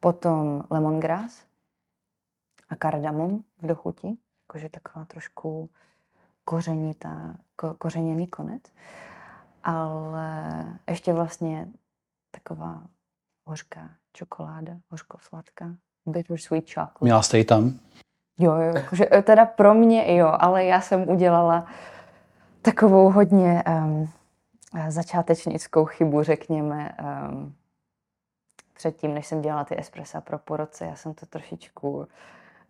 Potom 0.00 0.62
lemongrass 0.70 1.44
a 2.68 2.76
kardamom 2.76 3.42
v 3.62 3.66
dochuti, 3.66 4.18
jakože 4.48 4.68
taková 4.68 5.04
trošku 5.04 5.70
kořenitá, 6.44 7.36
ko, 7.56 7.74
kořeněný 7.74 8.26
konec. 8.26 8.62
Ale 9.62 10.64
ještě 10.88 11.12
vlastně 11.12 11.68
taková 12.30 12.82
hořká 13.46 13.90
čokoláda, 14.12 14.72
hořko-sladká, 14.88 15.76
bittersweet 16.06 16.68
chocolate. 16.68 17.04
Měla 17.04 17.22
jste 17.22 17.38
ji 17.38 17.44
tam? 17.44 17.80
Jo, 18.40 18.54
jo, 18.54 18.72
jakože 18.74 19.08
e, 19.12 19.22
teda 19.22 19.46
pro 19.46 19.74
mě 19.74 20.16
jo, 20.16 20.32
ale 20.38 20.64
já 20.64 20.80
jsem 20.80 21.08
udělala 21.08 21.66
takovou 22.62 23.10
hodně 23.10 23.64
um, 23.68 24.08
začátečnickou 24.88 25.84
chybu, 25.84 26.22
řekněme, 26.22 26.92
um, 27.30 27.54
předtím, 28.74 29.14
než 29.14 29.26
jsem 29.26 29.42
dělala 29.42 29.64
ty 29.64 29.78
espressa 29.78 30.20
pro 30.20 30.38
porodce, 30.38 30.86
já 30.86 30.96
jsem 30.96 31.14
to 31.14 31.26
trošičku 31.26 32.08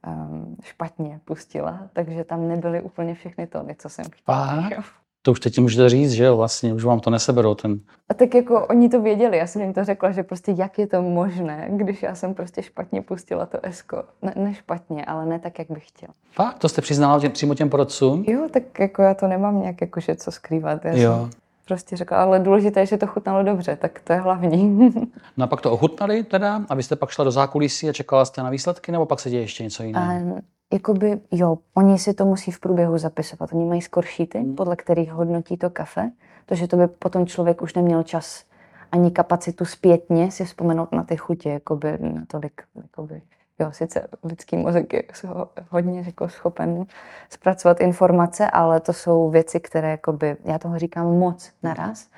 um, 0.07 0.57
špatně 0.63 1.21
pustila, 1.25 1.79
takže 1.93 2.25
tam 2.25 2.49
nebyly 2.49 2.83
úplně 2.83 3.15
všechny 3.15 3.47
tóny, 3.47 3.75
co 3.75 3.89
jsem 3.89 4.05
chtěla. 4.05 4.47
Fakt? 4.47 5.00
To 5.23 5.31
už 5.31 5.41
teď 5.41 5.59
můžete 5.59 5.89
říct, 5.89 6.13
že 6.13 6.25
jo, 6.25 6.37
vlastně, 6.37 6.75
už 6.75 6.85
vám 6.85 7.01
to 7.01 7.11
neseberou 7.11 7.55
ten... 7.55 7.81
A 8.09 8.15
tak 8.15 8.35
jako 8.35 8.67
oni 8.67 8.89
to 8.89 9.01
věděli, 9.03 9.39
já 9.39 9.47
jsem 9.47 9.63
jim 9.63 9.73
to 9.73 9.85
řekla, 9.85 10.11
že 10.11 10.23
prostě 10.23 10.55
jak 10.57 10.79
je 10.79 10.87
to 10.87 11.03
možné, 11.03 11.69
když 11.71 12.03
já 12.03 12.15
jsem 12.15 12.35
prostě 12.35 12.63
špatně 12.63 13.03
pustila 13.03 13.47
to 13.47 13.59
esko. 13.63 14.03
Ne, 14.23 14.33
ne 14.37 14.55
špatně, 14.55 15.05
ale 15.05 15.27
ne 15.27 15.39
tak, 15.39 15.59
jak 15.59 15.71
bych 15.71 15.89
chtěla. 15.89 16.13
Fakt? 16.33 16.59
To 16.59 16.69
jste 16.69 16.83
přiznala 16.83 17.21
těm, 17.21 17.33
přímo 17.33 17.55
těm 17.55 17.71
porodcům? 17.71 18.25
Jo, 18.29 18.49
tak 18.51 18.79
jako 18.79 19.03
já 19.03 19.15
to 19.15 19.27
nemám 19.29 19.61
nějak 19.61 19.81
jakože 19.81 20.17
co 20.17 20.31
skrývat. 20.33 20.85
Já 20.85 20.97
Jo. 20.97 21.13
jsem 21.21 21.31
prostě 21.65 21.97
řekla, 21.97 22.23
ale 22.23 22.39
důležité 22.39 22.81
je, 22.81 22.87
že 22.87 22.97
to 22.97 23.07
chutnalo 23.07 23.43
dobře, 23.43 23.77
tak 23.77 24.01
to 24.01 24.13
je 24.13 24.19
hlavní. 24.19 24.91
No 25.37 25.45
a 25.45 25.47
pak 25.47 25.61
to 25.61 25.73
ochutnali 25.73 26.23
teda, 26.25 26.63
abyste 26.69 26.97
pak 26.97 27.11
šla 27.11 27.25
do 27.25 27.31
zákulisí 27.31 27.89
a 27.89 27.93
čekala 27.93 28.25
jste 28.25 28.43
na 28.43 28.51
výsledky, 28.51 28.93
nebo 28.93 29.07
pak 29.07 29.21
se 29.21 29.31
děje 29.31 29.43
ještě 29.43 29.65
něco 29.65 29.83
jiného? 29.83 30.13
A 30.13 30.41
jakoby, 30.73 31.21
jo, 31.31 31.59
oni 31.75 31.99
si 31.99 32.15
to 32.15 32.25
musí 32.25 32.51
v 32.51 32.61
průběhu 32.61 32.99
zapisovat. 32.99 33.53
Oni 33.53 33.65
mají 33.65 33.83
skoršíty, 33.83 34.39
Hmm. 34.39 34.55
podle 34.55 34.77
kterých 34.77 35.13
hodnotí 35.13 35.57
to 35.57 35.71
kafe, 35.71 36.11
protože 36.47 36.69
to 36.69 36.77
by 36.77 36.87
potom 36.87 37.27
člověk 37.27 37.63
už 37.63 37.75
neměl 37.75 38.03
čas 38.03 38.45
ani 38.93 39.11
kapacitu 39.11 39.65
zpětně 39.65 40.31
si 40.31 40.45
vzpomenout 40.45 40.93
na 40.93 41.05
ty 41.05 41.17
chutě, 41.17 41.51
jakoby 41.51 41.99
natolik, 42.01 42.63
jakoby, 42.83 43.23
jo, 43.59 43.73
sice 43.73 44.09
lidský 44.23 44.57
mozek 44.57 44.93
je 44.93 45.03
ho- 45.27 45.49
hodně 45.71 46.01
jako 46.01 46.29
schopen 46.29 46.87
zpracovat 47.31 47.81
informace, 47.81 48.51
ale 48.51 48.81
to 48.81 48.93
jsou 48.93 49.31
věci, 49.31 49.61
které, 49.61 49.91
jakoby, 49.91 50.37
já 50.45 50.59
toho 50.59 50.79
říkám 50.79 51.07
moc 51.19 51.51
naraz, 51.63 52.09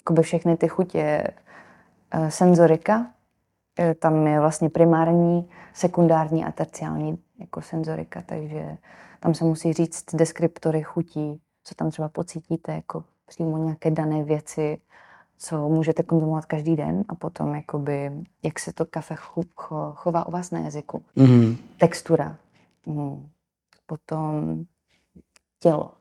jakoby 0.00 0.22
všechny 0.22 0.56
ty 0.56 0.68
chutě, 0.68 1.24
eh, 2.10 2.30
senzorika, 2.30 3.06
Eh, 3.80 3.94
tam 3.94 4.26
je 4.26 4.40
vlastně 4.40 4.70
primární, 4.70 5.50
sekundární 5.74 6.44
a 6.44 6.52
terciální 6.52 7.18
jako 7.38 7.62
senzorika, 7.62 8.22
takže 8.26 8.76
tam 9.20 9.34
se 9.34 9.44
musí 9.44 9.72
říct 9.72 10.04
deskriptory 10.14 10.82
chutí, 10.82 11.40
co 11.64 11.74
tam 11.74 11.90
třeba 11.90 12.08
pocítíte, 12.08 12.72
jako 12.72 13.04
přímo 13.26 13.58
nějaké 13.58 13.90
dané 13.90 14.24
věci, 14.24 14.78
co 15.38 15.68
můžete 15.68 16.02
konzumovat 16.02 16.46
každý 16.46 16.76
den 16.76 17.04
a 17.08 17.14
potom 17.14 17.54
jakoby, 17.54 18.10
jak 18.42 18.58
se 18.58 18.72
to 18.72 18.84
kafe 18.84 19.14
cho, 19.16 19.42
cho, 19.54 19.92
chová 19.96 20.28
u 20.28 20.30
vás 20.30 20.50
na 20.50 20.60
jazyku. 20.60 21.02
Mhm. 21.16 21.56
Textura, 21.78 22.36
mm. 22.86 23.28
potom 23.86 24.64
tělo 25.60 25.92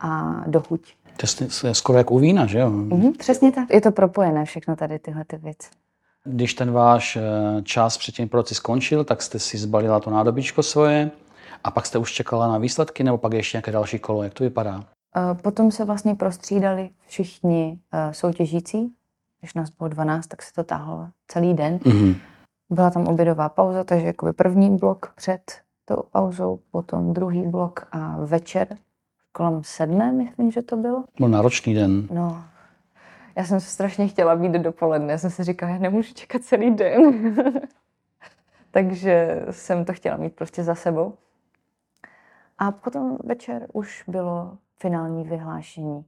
a 0.00 0.40
dochuť. 0.46 0.94
To 1.16 1.44
je- 1.66 1.74
skoro 1.74 1.98
jak 1.98 2.10
u 2.10 2.18
vína, 2.18 2.46
že 2.46 2.58
jo? 2.58 2.70
Mhm, 2.70 3.12
přesně 3.12 3.52
tak. 3.52 3.70
Je 3.70 3.80
to 3.80 3.92
propojené 3.92 4.44
všechno 4.44 4.76
tady 4.76 4.98
tyhle 4.98 5.24
ty 5.24 5.36
věci. 5.36 5.68
Když 6.24 6.54
ten 6.54 6.72
váš 6.72 7.16
eh, 7.16 7.22
čas 7.62 7.98
před 7.98 8.14
tím 8.14 8.28
proci 8.28 8.54
skončil, 8.54 9.04
tak 9.04 9.22
jste 9.22 9.38
si 9.38 9.58
zbalila 9.58 10.00
to 10.00 10.10
nádobičko 10.10 10.62
svoje 10.62 11.10
a 11.64 11.70
pak 11.70 11.86
jste 11.86 11.98
už 11.98 12.12
čekala 12.12 12.48
na 12.48 12.58
výsledky, 12.58 13.04
nebo 13.04 13.18
pak 13.18 13.32
ještě 13.32 13.56
nějaké 13.56 13.72
další 13.72 13.98
kolo, 13.98 14.22
jak 14.22 14.34
to 14.34 14.44
vypadá? 14.44 14.84
Eh, 15.16 15.34
Potom 15.34 15.70
se 15.70 15.84
vlastně 15.84 16.14
prostřídali 16.14 16.90
všichni 17.06 17.78
eh, 17.92 18.14
soutěžící. 18.14 18.92
Když 19.40 19.54
nás 19.54 19.70
bylo 19.70 19.88
12, 19.88 20.26
tak 20.26 20.42
se 20.42 20.52
to 20.52 20.64
táhlo 20.64 21.08
celý 21.28 21.54
den. 21.54 21.78
Mhm. 21.84 22.14
Byla 22.70 22.90
tam 22.90 23.06
obědová 23.06 23.48
pauza, 23.48 23.84
takže 23.84 24.06
jakoby 24.06 24.32
první 24.32 24.76
blok 24.76 25.12
před 25.16 25.40
tou 25.84 26.02
pauzou, 26.10 26.60
potom 26.70 27.12
druhý 27.12 27.42
blok 27.42 27.86
a 27.92 28.16
večer 28.24 28.76
kolem 29.32 29.60
sedmé, 29.64 30.12
myslím, 30.12 30.50
že 30.50 30.62
to 30.62 30.76
bylo. 30.76 31.04
Byl 31.18 31.28
náročný 31.28 31.74
den. 31.74 32.08
No, 32.10 32.44
já 33.36 33.44
jsem 33.44 33.60
strašně 33.60 34.08
chtěla 34.08 34.36
být 34.36 34.52
dopoledne. 34.52 35.12
Já 35.12 35.18
jsem 35.18 35.30
si 35.30 35.44
říkala, 35.44 35.72
já 35.72 35.78
nemůžu 35.78 36.14
čekat 36.14 36.42
celý 36.42 36.74
den. 36.74 37.34
Takže 38.70 39.42
jsem 39.50 39.84
to 39.84 39.92
chtěla 39.92 40.16
mít 40.16 40.34
prostě 40.34 40.64
za 40.64 40.74
sebou. 40.74 41.14
A 42.58 42.70
potom 42.70 43.18
večer 43.24 43.66
už 43.72 44.04
bylo 44.08 44.56
finální 44.80 45.24
vyhlášení. 45.24 46.04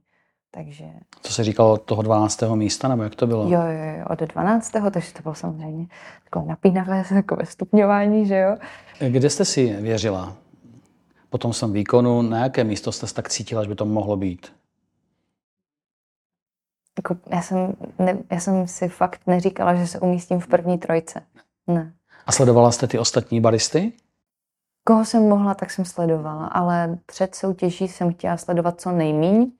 Takže 0.51 0.85
Co 1.21 1.33
se 1.33 1.43
říkalo 1.43 1.73
od 1.73 1.81
toho 1.81 2.01
12. 2.01 2.43
místa, 2.55 2.87
nebo 2.87 3.03
jak 3.03 3.15
to 3.15 3.27
bylo? 3.27 3.43
jo, 3.43 3.61
jo, 3.61 3.97
jo, 3.99 4.05
od 4.09 4.19
12. 4.19 4.71
takže 4.91 5.13
to 5.13 5.21
bylo 5.21 5.35
samozřejmě 5.35 5.87
takové 6.23 6.45
napínavé 6.45 7.03
takové 7.09 7.45
stupňování, 7.45 8.25
že 8.25 8.37
jo. 8.37 8.57
Kde 9.09 9.29
jste 9.29 9.45
si 9.45 9.75
věřila? 9.81 10.33
Po 11.29 11.37
tom 11.37 11.53
svém 11.53 11.73
výkonu, 11.73 12.21
na 12.21 12.43
jaké 12.43 12.63
místo 12.63 12.91
jste 12.91 13.07
se 13.07 13.13
tak 13.13 13.29
cítila, 13.29 13.63
že 13.63 13.69
by 13.69 13.75
to 13.75 13.85
mohlo 13.85 14.17
být? 14.17 14.53
Jako, 16.97 17.15
já, 17.29 17.41
jsem, 17.41 17.75
ne, 17.99 18.17
já 18.31 18.39
jsem 18.39 18.67
si 18.67 18.87
fakt 18.89 19.21
neříkala, 19.27 19.75
že 19.75 19.87
se 19.87 19.99
umístím 19.99 20.39
v 20.39 20.47
první 20.47 20.77
trojce. 20.77 21.21
Ne. 21.67 21.93
A 22.25 22.31
sledovala 22.31 22.71
jste 22.71 22.87
ty 22.87 22.99
ostatní 22.99 23.41
baristy? 23.41 23.93
Koho 24.85 25.05
jsem 25.05 25.29
mohla, 25.29 25.53
tak 25.53 25.71
jsem 25.71 25.85
sledovala, 25.85 26.47
ale 26.47 26.97
před 27.05 27.35
soutěží 27.35 27.87
jsem 27.87 28.13
chtěla 28.13 28.37
sledovat 28.37 28.81
co 28.81 28.91
nejmíň, 28.91 29.51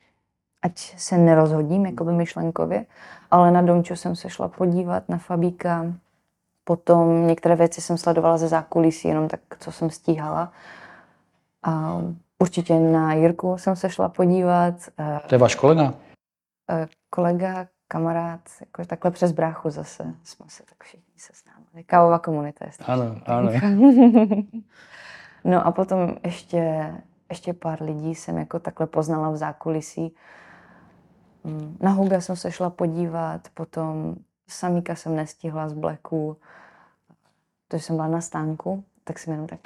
ať 0.61 0.77
se 0.97 1.17
nerozhodím 1.17 1.85
jakoby 1.85 2.11
myšlenkově, 2.11 2.85
ale 3.31 3.51
na 3.51 3.61
Domčo 3.61 3.95
jsem 3.95 4.15
se 4.15 4.29
šla 4.29 4.47
podívat, 4.47 5.09
na 5.09 5.17
Fabíka, 5.17 5.85
potom 6.63 7.27
některé 7.27 7.55
věci 7.55 7.81
jsem 7.81 7.97
sledovala 7.97 8.37
ze 8.37 8.47
zákulisí, 8.47 9.07
jenom 9.07 9.27
tak, 9.27 9.39
co 9.59 9.71
jsem 9.71 9.89
stíhala. 9.89 10.51
A 11.63 12.01
určitě 12.39 12.79
na 12.79 13.13
Jirku 13.13 13.57
jsem 13.57 13.75
se 13.75 13.89
šla 13.89 14.09
podívat, 14.09 14.73
eh, 14.99 15.19
To 15.27 15.35
je 15.35 15.39
váš 15.39 15.55
kolega? 15.55 15.93
Eh, 16.73 16.87
kolega, 17.09 17.67
kamarád, 17.87 18.41
jako 18.59 18.85
takhle 18.85 19.11
přes 19.11 19.31
bráchu 19.31 19.69
zase 19.69 20.15
jsme 20.23 20.45
se 20.49 20.63
tak 20.63 20.83
všichni 20.83 21.13
seznámili. 21.17 21.83
Kávová 21.85 22.19
komunita 22.19 22.65
je 22.65 22.71
Ano, 22.85 23.15
ano. 23.25 23.51
No 25.45 25.67
a 25.67 25.71
potom 25.71 26.15
ještě, 26.23 26.93
ještě 27.29 27.53
pár 27.53 27.83
lidí 27.83 28.15
jsem 28.15 28.37
jako 28.37 28.59
takhle 28.59 28.87
poznala 28.87 29.29
v 29.29 29.37
zákulisí. 29.37 30.15
Mm, 31.43 31.77
Na 31.81 31.91
Huga 31.91 32.21
jsem 32.21 32.35
se 32.35 32.51
šla 32.51 32.69
podívat, 32.69 33.47
potom 33.53 34.15
Samíka 34.47 34.95
jsem 34.95 35.15
nestihla 35.15 35.69
z 35.69 35.73
Blacku, 35.73 36.37
protože 37.67 37.83
jsem 37.83 37.95
byla 37.95 38.07
na 38.07 38.21
stánku, 38.21 38.83
tak 39.03 39.19
jsem 39.19 39.33
jenom 39.33 39.47
tak 39.47 39.59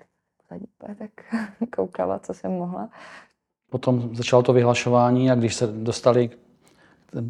tak 0.97 1.09
koukala, 1.75 2.19
co 2.19 2.33
jsem 2.33 2.51
mohla. 2.51 2.89
Potom 3.69 4.15
začalo 4.15 4.43
to 4.43 4.53
vyhlašování 4.53 5.31
a 5.31 5.35
když 5.35 5.55
se 5.55 5.67
dostali 5.67 6.29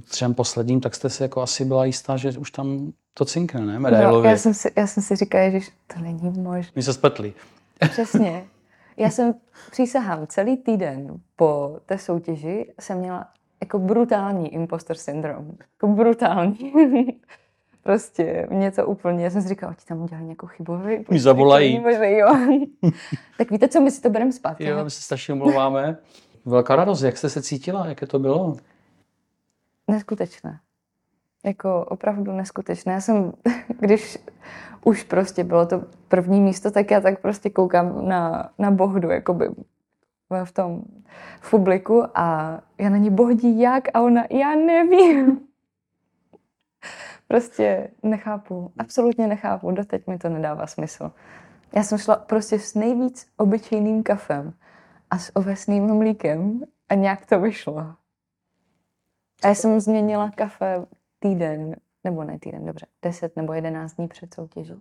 třem 0.03 0.33
posledním, 0.33 0.81
tak 0.81 0.95
jste 0.95 1.09
si 1.09 1.23
jako 1.23 1.41
asi 1.41 1.65
byla 1.65 1.85
jistá, 1.85 2.17
že 2.17 2.29
už 2.29 2.51
tam 2.51 2.93
to 3.13 3.25
cinkne, 3.25 3.65
ne? 3.65 3.79
No, 3.79 4.23
já, 4.23 4.37
jsem 4.37 4.53
si, 4.53 4.71
já 4.77 4.87
jsem 4.87 5.03
si 5.03 5.15
říkala, 5.15 5.49
že 5.49 5.59
to 5.93 5.99
není 6.01 6.29
možné. 6.39 6.71
My 6.75 6.83
se 6.83 6.93
spletli. 6.93 7.33
Přesně. 7.89 8.45
Já 8.97 9.09
jsem, 9.09 9.33
přísahám, 9.71 10.27
celý 10.27 10.57
týden 10.57 11.19
po 11.35 11.79
té 11.85 11.97
soutěži 11.97 12.73
jsem 12.79 12.97
měla 12.97 13.27
jako 13.61 13.79
brutální 13.79 14.53
impostor 14.53 14.95
syndrom. 14.95 15.51
Jako 15.59 15.87
brutální. 15.87 16.73
prostě 17.83 18.47
mě 18.51 18.71
to 18.71 18.87
úplně, 18.87 19.23
já 19.23 19.29
jsem 19.29 19.41
si 19.41 19.47
říkala, 19.47 19.73
ti 19.73 19.85
tam 19.85 20.01
udělali 20.01 20.25
nějakou 20.25 20.47
chybu. 20.47 20.77
vy, 20.77 20.97
prostě 20.97 21.21
zavolají. 21.21 21.79
možné, 21.79 22.11
jo. 22.11 22.27
tak 23.37 23.51
víte 23.51 23.67
co, 23.67 23.81
my 23.81 23.91
si 23.91 24.01
to 24.01 24.09
bereme 24.09 24.31
zpátky. 24.31 24.65
Jo, 24.65 24.83
my 24.83 24.91
se 24.91 25.01
strašně 25.01 25.33
omlouváme. 25.33 25.97
Velká 26.45 26.75
radost, 26.75 27.01
jak 27.01 27.17
jste 27.17 27.29
se 27.29 27.41
cítila, 27.41 27.85
jaké 27.85 28.05
to 28.05 28.19
bylo? 28.19 28.55
Neskutečné. 29.87 30.59
Jako 31.45 31.85
opravdu 31.85 32.31
neskutečné. 32.31 32.93
Já 32.93 33.01
jsem, 33.01 33.33
když 33.79 34.17
už 34.83 35.03
prostě 35.03 35.43
bylo 35.43 35.65
to 35.65 35.83
první 36.07 36.41
místo, 36.41 36.71
tak 36.71 36.91
já 36.91 37.01
tak 37.01 37.21
prostě 37.21 37.49
koukám 37.49 38.07
na, 38.07 38.49
na 38.59 38.71
Bohdu, 38.71 39.09
jakoby 39.09 39.49
v 40.43 40.51
tom 40.51 40.81
v 41.41 41.49
publiku 41.49 42.03
a 42.13 42.59
já 42.77 42.89
na 42.89 42.97
ní 42.97 43.09
bohdí 43.09 43.59
jak 43.59 43.83
a 43.93 44.01
ona, 44.01 44.23
já 44.29 44.55
nevím. 44.55 45.39
Prostě 47.27 47.89
nechápu, 48.03 48.71
absolutně 48.77 49.27
nechápu, 49.27 49.71
doteď 49.71 50.07
mi 50.07 50.17
to 50.17 50.29
nedává 50.29 50.67
smysl. 50.67 51.11
Já 51.75 51.83
jsem 51.83 51.97
šla 51.97 52.15
prostě 52.15 52.59
s 52.59 52.75
nejvíc 52.75 53.27
obyčejným 53.37 54.03
kafem 54.03 54.53
a 55.09 55.17
s 55.17 55.35
ovesným 55.35 55.95
mlíkem 55.95 56.61
a 56.89 56.93
nějak 56.93 57.25
to 57.25 57.39
vyšlo. 57.39 57.95
A 59.43 59.47
já 59.47 59.55
jsem 59.55 59.79
změnila 59.79 60.31
kafe 60.35 60.85
týden, 61.19 61.75
nebo 62.03 62.23
ne 62.23 62.39
týden, 62.39 62.65
dobře, 62.65 62.85
10 63.01 63.35
nebo 63.35 63.53
11 63.53 63.93
dní 63.93 64.07
před 64.07 64.33
soutěží. 64.33 64.73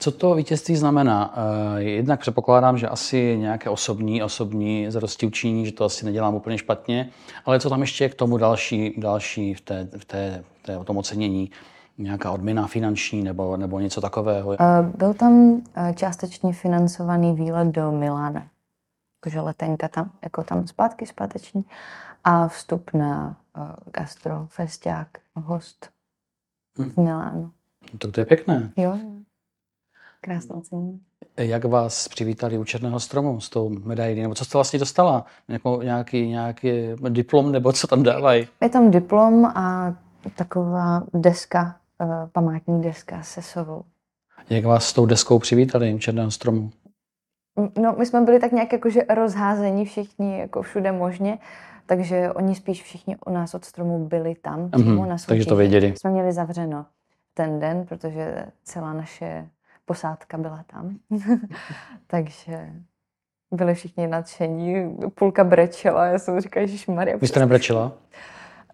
Co 0.00 0.12
to 0.12 0.34
vítězství 0.34 0.76
znamená? 0.76 1.34
Eh, 1.76 1.82
Jednak 1.82 2.20
předpokládám, 2.20 2.78
že 2.78 2.88
asi 2.88 3.36
nějaké 3.38 3.70
osobní, 3.70 4.22
osobní 4.22 4.90
zadosti 4.90 5.26
učiní, 5.26 5.66
že 5.66 5.72
to 5.72 5.84
asi 5.84 6.04
nedělám 6.04 6.34
úplně 6.34 6.58
špatně, 6.58 7.10
ale 7.44 7.60
co 7.60 7.70
tam 7.70 7.80
ještě 7.80 8.04
je 8.04 8.08
k 8.08 8.14
tomu 8.14 8.36
další, 8.36 8.94
další 8.98 9.54
v, 9.54 9.60
té, 9.60 9.88
v, 9.98 10.04
té, 10.04 10.44
v 10.62 10.62
té, 10.66 10.78
v 10.78 10.84
tom 10.84 10.96
ocenění? 10.96 11.50
Nějaká 11.98 12.30
odměna 12.30 12.66
finanční 12.66 13.22
nebo, 13.22 13.56
nebo 13.56 13.80
něco 13.80 14.00
takového? 14.00 14.52
Eh, 14.52 14.82
Byl 14.96 15.14
tam 15.14 15.62
eh, 15.76 15.92
částečně 15.96 16.52
financovaný 16.52 17.34
výlet 17.34 17.68
do 17.68 17.92
Milána. 17.92 18.46
Jakože 19.24 19.40
letenka 19.40 19.88
tam, 19.88 20.10
jako 20.22 20.42
tam 20.44 20.66
zpátky 20.66 21.06
zpáteční. 21.06 21.64
A 22.24 22.48
vstup 22.48 22.90
na 22.94 23.36
uh, 23.58 23.70
gastro, 23.92 24.46
festiák, 24.46 25.08
host 25.34 25.90
v 26.74 26.96
Milánu. 26.96 27.50
Tak 27.98 28.12
to 28.12 28.20
je 28.20 28.26
pěkné. 28.26 28.72
Jo, 28.76 28.98
Krásná 30.20 30.60
cení. 30.60 31.00
Jak 31.36 31.64
vás 31.64 32.08
přivítali 32.08 32.58
u 32.58 32.64
Černého 32.64 33.00
stromu 33.00 33.40
s 33.40 33.50
tou 33.50 33.68
medailí? 33.68 34.22
Nebo 34.22 34.34
co 34.34 34.44
jste 34.44 34.58
vlastně 34.58 34.78
dostala? 34.78 35.24
Jako 35.48 35.80
nějaký, 35.82 36.28
nějaký 36.28 36.70
diplom 37.08 37.52
nebo 37.52 37.72
co 37.72 37.86
tam 37.86 38.02
dávají? 38.02 38.48
Je 38.62 38.68
tam 38.68 38.90
diplom 38.90 39.46
a 39.46 39.94
taková 40.36 41.02
deska, 41.14 41.76
uh, 42.00 42.28
památní 42.32 42.82
deska 42.82 43.22
se 43.22 43.42
sovou. 43.42 43.84
Jak 44.50 44.64
vás 44.64 44.84
s 44.84 44.92
tou 44.92 45.06
deskou 45.06 45.38
přivítali 45.38 45.94
u 45.94 45.98
Černého 45.98 46.30
stromu? 46.30 46.70
No, 47.80 47.94
my 47.98 48.06
jsme 48.06 48.20
byli 48.20 48.40
tak 48.40 48.52
nějak 48.52 48.72
jakože 48.72 49.00
rozházení 49.14 49.84
všichni, 49.84 50.38
jako 50.38 50.62
všude 50.62 50.92
možně, 50.92 51.38
takže 51.86 52.32
oni 52.32 52.54
spíš 52.54 52.82
všichni 52.82 53.16
u 53.26 53.30
nás 53.30 53.54
od 53.54 53.64
stromu 53.64 54.06
byli 54.06 54.34
tam, 54.34 54.70
přímo 54.70 55.06
na 55.06 55.16
Takže 55.26 55.46
to 55.46 55.56
věděli. 55.56 55.94
Jsme 55.96 56.10
měli 56.10 56.32
zavřeno 56.32 56.86
ten 57.34 57.60
den, 57.60 57.86
protože 57.86 58.46
celá 58.62 58.92
naše 58.92 59.48
posádka 59.84 60.38
byla 60.38 60.64
tam. 60.72 60.96
takže 62.06 62.70
byli 63.50 63.74
všichni 63.74 64.06
nadšení, 64.06 64.96
půlka 65.14 65.44
brečela, 65.44 66.06
já 66.06 66.18
jsem 66.18 66.40
říkala, 66.40 66.66
že 66.66 66.92
Maria. 66.92 67.16
Vy 67.16 67.26
jste 67.26 67.40
nebrečela? 67.40 67.92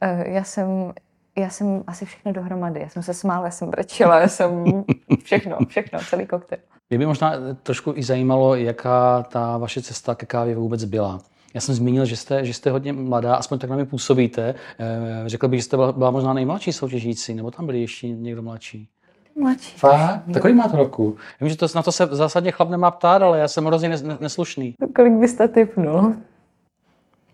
Eh, 0.01 0.31
já 0.31 0.45
jsem, 0.45 0.93
já 1.37 1.51
jsem 1.51 1.85
asi 1.87 2.05
všechno 2.05 2.33
dohromady. 2.33 2.81
Já 2.81 2.89
jsem 2.89 3.03
se 3.03 3.15
smála, 3.15 3.45
já 3.45 3.51
jsem 3.51 3.71
brečela, 3.71 4.21
já 4.21 4.29
jsem 4.29 4.85
všechno, 5.25 5.59
všechno, 5.69 5.99
celý 5.99 6.27
koktejl. 6.27 6.63
Mě 6.91 6.99
by 6.99 7.07
možná 7.07 7.33
trošku 7.63 7.93
i 7.97 8.03
zajímalo, 8.03 8.55
jaká 8.55 9.23
ta 9.23 9.59
vaše 9.59 9.83
cesta 9.83 10.15
ke 10.15 10.27
kávě 10.27 10.57
vůbec 10.57 10.85
byla. 10.85 11.21
Já 11.55 11.61
jsem 11.61 11.75
zmínil, 11.75 12.05
že 12.05 12.17
jste, 12.17 12.45
že 12.45 12.55
jste 12.55 12.71
hodně 12.71 12.93
mladá, 12.93 13.37
aspoň 13.37 13.59
tak 13.59 13.71
na 13.71 13.77
mě 13.77 13.85
působíte. 13.85 14.55
Eh, 14.79 15.29
řekl 15.29 15.49
bych, 15.49 15.61
že 15.61 15.65
jste 15.65 15.77
byla, 15.77 15.93
byla 15.93 16.11
možná 16.11 16.33
nejmladší 16.33 16.73
soutěžící, 16.73 17.35
nebo 17.35 17.51
tam 17.51 17.67
byli 17.67 17.81
ještě 17.81 18.09
někdo 18.09 18.43
mladší? 18.43 18.89
Mladší. 19.37 19.79
Fakt? 19.79 20.23
Takový 20.33 20.55
máte 20.55 20.77
roku? 20.77 21.17
Vím, 21.41 21.51
že 21.51 21.57
to, 21.57 21.67
na 21.75 21.83
to 21.83 21.93
se 21.93 22.07
zásadně 22.07 22.51
chlap 22.51 22.71
nemá 22.71 22.91
ptát, 22.91 23.23
ale 23.23 23.39
já 23.39 23.49
jsem 23.49 23.65
hrozně 23.65 23.97
neslušný. 24.21 24.75
Kolik 24.97 25.13
byste 25.13 25.49
typnul? 25.49 26.03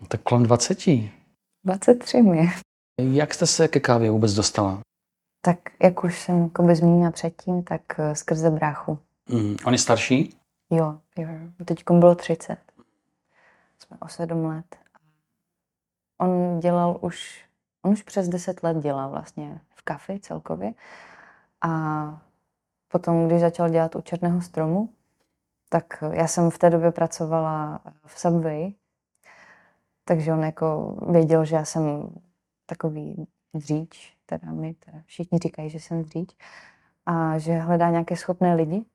No, 0.01 0.07
tak 0.07 0.21
kolem 0.21 0.43
20. 0.43 0.79
23 1.65 2.21
mi. 2.21 2.49
Jak 3.01 3.33
jste 3.33 3.47
se 3.47 3.67
ke 3.67 3.79
kávě 3.79 4.11
vůbec 4.11 4.33
dostala? 4.33 4.79
Tak 5.45 5.59
jak 5.83 6.03
už 6.03 6.19
jsem 6.19 6.51
by 6.61 6.75
zmínila 6.75 7.11
předtím, 7.11 7.63
tak 7.63 7.81
eh, 7.97 8.15
skrze 8.15 8.49
bráchu. 8.49 8.99
Mm. 9.31 9.55
On 9.65 9.73
je 9.73 9.79
starší? 9.79 10.37
Jo, 10.69 10.99
jo. 11.17 11.27
Teď 11.65 11.83
bylo 11.91 12.15
30. 12.15 12.57
Jsme 13.79 13.97
o 13.99 14.07
7 14.07 14.45
let. 14.45 14.75
On 16.17 16.59
dělal 16.59 16.97
už, 17.01 17.45
on 17.81 17.91
už 17.91 18.03
přes 18.03 18.29
10 18.29 18.63
let 18.63 18.77
dělal 18.77 19.09
vlastně 19.09 19.61
v 19.75 19.81
kafi 19.81 20.19
celkově. 20.19 20.73
A 21.61 22.21
potom, 22.87 23.27
když 23.27 23.41
začal 23.41 23.69
dělat 23.69 23.95
u 23.95 24.01
Černého 24.01 24.41
stromu, 24.41 24.89
tak 25.69 26.03
já 26.11 26.27
jsem 26.27 26.49
v 26.49 26.57
té 26.57 26.69
době 26.69 26.91
pracovala 26.91 27.81
v 28.05 28.19
Subway, 28.19 28.73
takže 30.05 30.33
on 30.33 30.43
jako 30.43 30.97
věděl, 31.11 31.45
že 31.45 31.55
já 31.55 31.65
jsem 31.65 32.09
takový 32.65 33.27
dříč, 33.53 34.17
teda 34.25 34.51
my 34.51 34.73
teda 34.73 35.01
všichni 35.05 35.39
říkají, 35.39 35.69
že 35.69 35.79
jsem 35.79 36.03
dříč, 36.03 36.35
a 37.05 37.37
že 37.37 37.53
hledá 37.53 37.89
nějaké 37.89 38.15
schopné 38.15 38.55
lidi. 38.55 38.85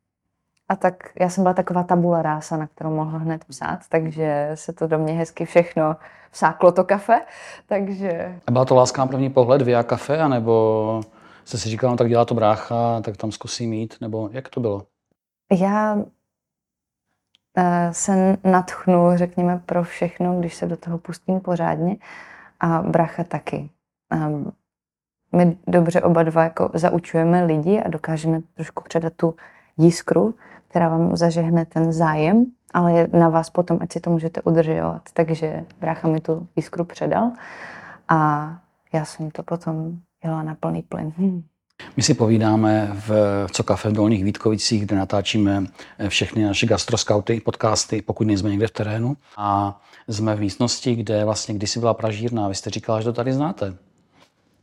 A 0.69 0.77
tak 0.77 0.95
já 1.21 1.29
jsem 1.29 1.45
byla 1.45 1.55
taková 1.55 1.83
tabula 1.83 2.23
rása, 2.23 2.57
na 2.57 2.67
kterou 2.67 2.95
mohl 2.95 3.19
hned 3.19 3.45
psát, 3.45 3.81
takže 3.89 4.51
se 4.55 4.73
to 4.73 4.87
do 4.87 4.99
mě 4.99 5.13
hezky 5.13 5.45
všechno 5.45 5.97
vsáklo 6.31 6.73
to 6.73 6.85
kafe, 6.85 7.21
takže... 7.67 8.41
A 8.47 8.51
byla 8.51 8.65
to 8.65 8.75
láska 8.75 9.03
na 9.03 9.07
první 9.07 9.31
pohled 9.31 9.63
via 9.63 9.83
kafe, 9.83 10.19
anebo 10.19 11.01
jste 11.45 11.59
si 11.59 11.69
říkala, 11.69 11.91
no 11.91 11.97
tak 11.97 12.09
dělá 12.09 12.25
to 12.25 12.35
brácha, 12.35 13.01
tak 13.01 13.17
tam 13.17 13.33
zkusím 13.33 13.71
mít, 13.71 13.97
nebo 14.01 14.29
jak 14.33 14.49
to 14.49 14.61
bylo? 14.61 14.87
Já 15.61 15.95
uh, 15.95 16.05
se 17.93 18.37
natchnu, 18.45 19.11
řekněme, 19.15 19.63
pro 19.67 19.83
všechno, 19.83 20.41
když 20.41 20.55
se 20.55 20.67
do 20.67 20.77
toho 20.77 20.99
pustím 20.99 21.41
pořádně 21.41 21.97
a 22.61 22.83
brácha 22.83 23.25
taky. 23.25 23.71
My 25.33 25.57
dobře 25.67 26.03
oba 26.03 26.23
dva 26.23 26.45
jako 26.45 26.71
zaučujeme 26.75 27.45
lidi 27.45 27.83
a 27.83 27.89
dokážeme 27.89 28.41
trošku 28.55 28.83
předat 28.83 29.13
tu 29.17 29.35
jiskru, 29.77 30.35
která 30.69 30.89
vám 30.89 31.17
zažehne 31.17 31.65
ten 31.67 31.93
zájem, 31.93 32.47
ale 32.75 32.93
je 32.93 33.09
na 33.13 33.29
vás 33.29 33.51
potom, 33.51 33.79
ať 33.81 33.93
si 33.93 34.01
to 34.01 34.11
můžete 34.11 34.43
udržovat. 34.43 35.03
Takže 35.13 35.65
brácha 35.81 36.09
mi 36.09 36.21
tu 36.21 36.49
jiskru 36.57 36.85
předal 36.85 37.33
a 38.09 38.51
já 38.93 39.05
jsem 39.05 39.31
to 39.31 39.43
potom 39.43 39.99
jela 40.25 40.43
na 40.43 40.55
plný 40.55 40.83
plyn. 40.83 41.13
Hmm. 41.19 41.43
My 41.97 42.03
si 42.03 42.15
povídáme 42.15 42.91
v 42.93 43.11
Co 43.51 43.63
kafe 43.63 43.89
v 43.89 43.93
Dolních 43.93 44.25
Vítkovicích, 44.25 44.87
kde 44.87 44.97
natáčíme 44.97 45.65
všechny 46.09 46.45
naše 46.45 46.67
gastroskauty, 46.67 47.41
podcasty, 47.41 48.03
pokud 48.03 48.27
nejsme 48.27 48.51
někde 48.51 48.67
v 48.67 48.71
terénu. 48.71 49.17
A 49.37 49.81
jsme 50.09 50.35
v 50.37 50.41
místnosti, 50.41 50.95
kde 50.95 51.25
vlastně 51.25 51.55
kdysi 51.55 51.81
byla 51.81 51.95
pražírna. 51.95 52.49
Vy 52.49 52.55
jste 52.55 52.71
říkala, 52.71 53.01
že 53.01 53.05
to 53.05 53.13
tady 53.13 53.33
znáte, 53.33 53.75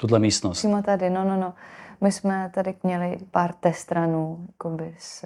tuhle 0.04 0.20
místnost. 0.20 0.58
Přímo 0.58 0.82
tady, 0.84 1.10
no, 1.10 1.24
no, 1.24 1.38
no. 1.38 1.54
My 2.02 2.12
jsme 2.12 2.52
tady 2.54 2.76
měli 2.84 3.18
pár 3.32 3.54
testranů, 3.54 4.46
jakoby 4.48 4.96
s, 5.00 5.26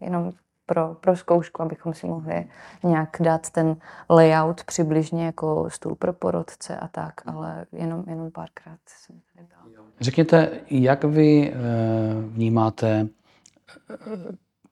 jenom 0.00 0.32
pro, 0.66 0.94
pro 1.00 1.16
zkoušku, 1.16 1.62
abychom 1.62 1.94
si 1.94 2.06
mohli 2.06 2.46
nějak 2.84 3.16
dát 3.20 3.50
ten 3.50 3.76
layout 4.10 4.64
přibližně 4.64 5.26
jako 5.26 5.70
stůl 5.70 5.94
pro 5.94 6.12
porodce 6.12 6.76
a 6.76 6.88
tak, 6.88 7.14
ale 7.26 7.66
jenom, 7.72 8.04
jenom 8.06 8.30
párkrát 8.30 8.78
jsem 8.86 9.20
tady 9.34 9.46
byla. 9.46 9.84
Řekněte, 10.00 10.50
jak 10.70 11.04
vy 11.04 11.52
eh, 11.52 11.56
vnímáte 12.28 13.08
eh, 13.90 13.96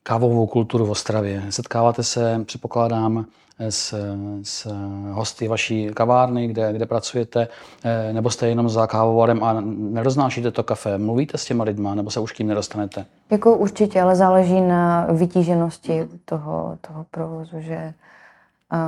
kávovou 0.08 0.46
kulturu 0.46 0.86
v 0.86 0.90
Ostravě? 0.90 1.42
Setkáváte 1.50 2.02
se, 2.02 2.40
předpokládám, 2.44 3.24
s, 3.58 3.94
s 4.42 4.66
hosty 5.12 5.48
vaší 5.48 5.90
kavárny, 5.94 6.48
kde, 6.48 6.72
kde 6.72 6.86
pracujete, 6.86 7.48
eh, 7.84 8.12
nebo 8.12 8.30
jste 8.30 8.48
jenom 8.48 8.68
za 8.68 8.86
kávovarem 8.86 9.44
a 9.44 9.60
neroznášíte 9.76 10.50
to 10.50 10.62
kafe? 10.62 10.98
Mluvíte 10.98 11.38
s 11.38 11.44
těma 11.44 11.64
lidma, 11.64 11.94
nebo 11.94 12.10
se 12.10 12.20
už 12.20 12.32
k 12.32 12.36
tím 12.36 12.46
nedostanete? 12.46 13.06
Jako 13.30 13.56
určitě, 13.56 14.02
ale 14.02 14.16
záleží 14.16 14.60
na 14.60 15.06
vytíženosti 15.12 16.08
toho, 16.24 16.78
toho 16.80 17.06
provozu, 17.10 17.60
že... 17.60 17.94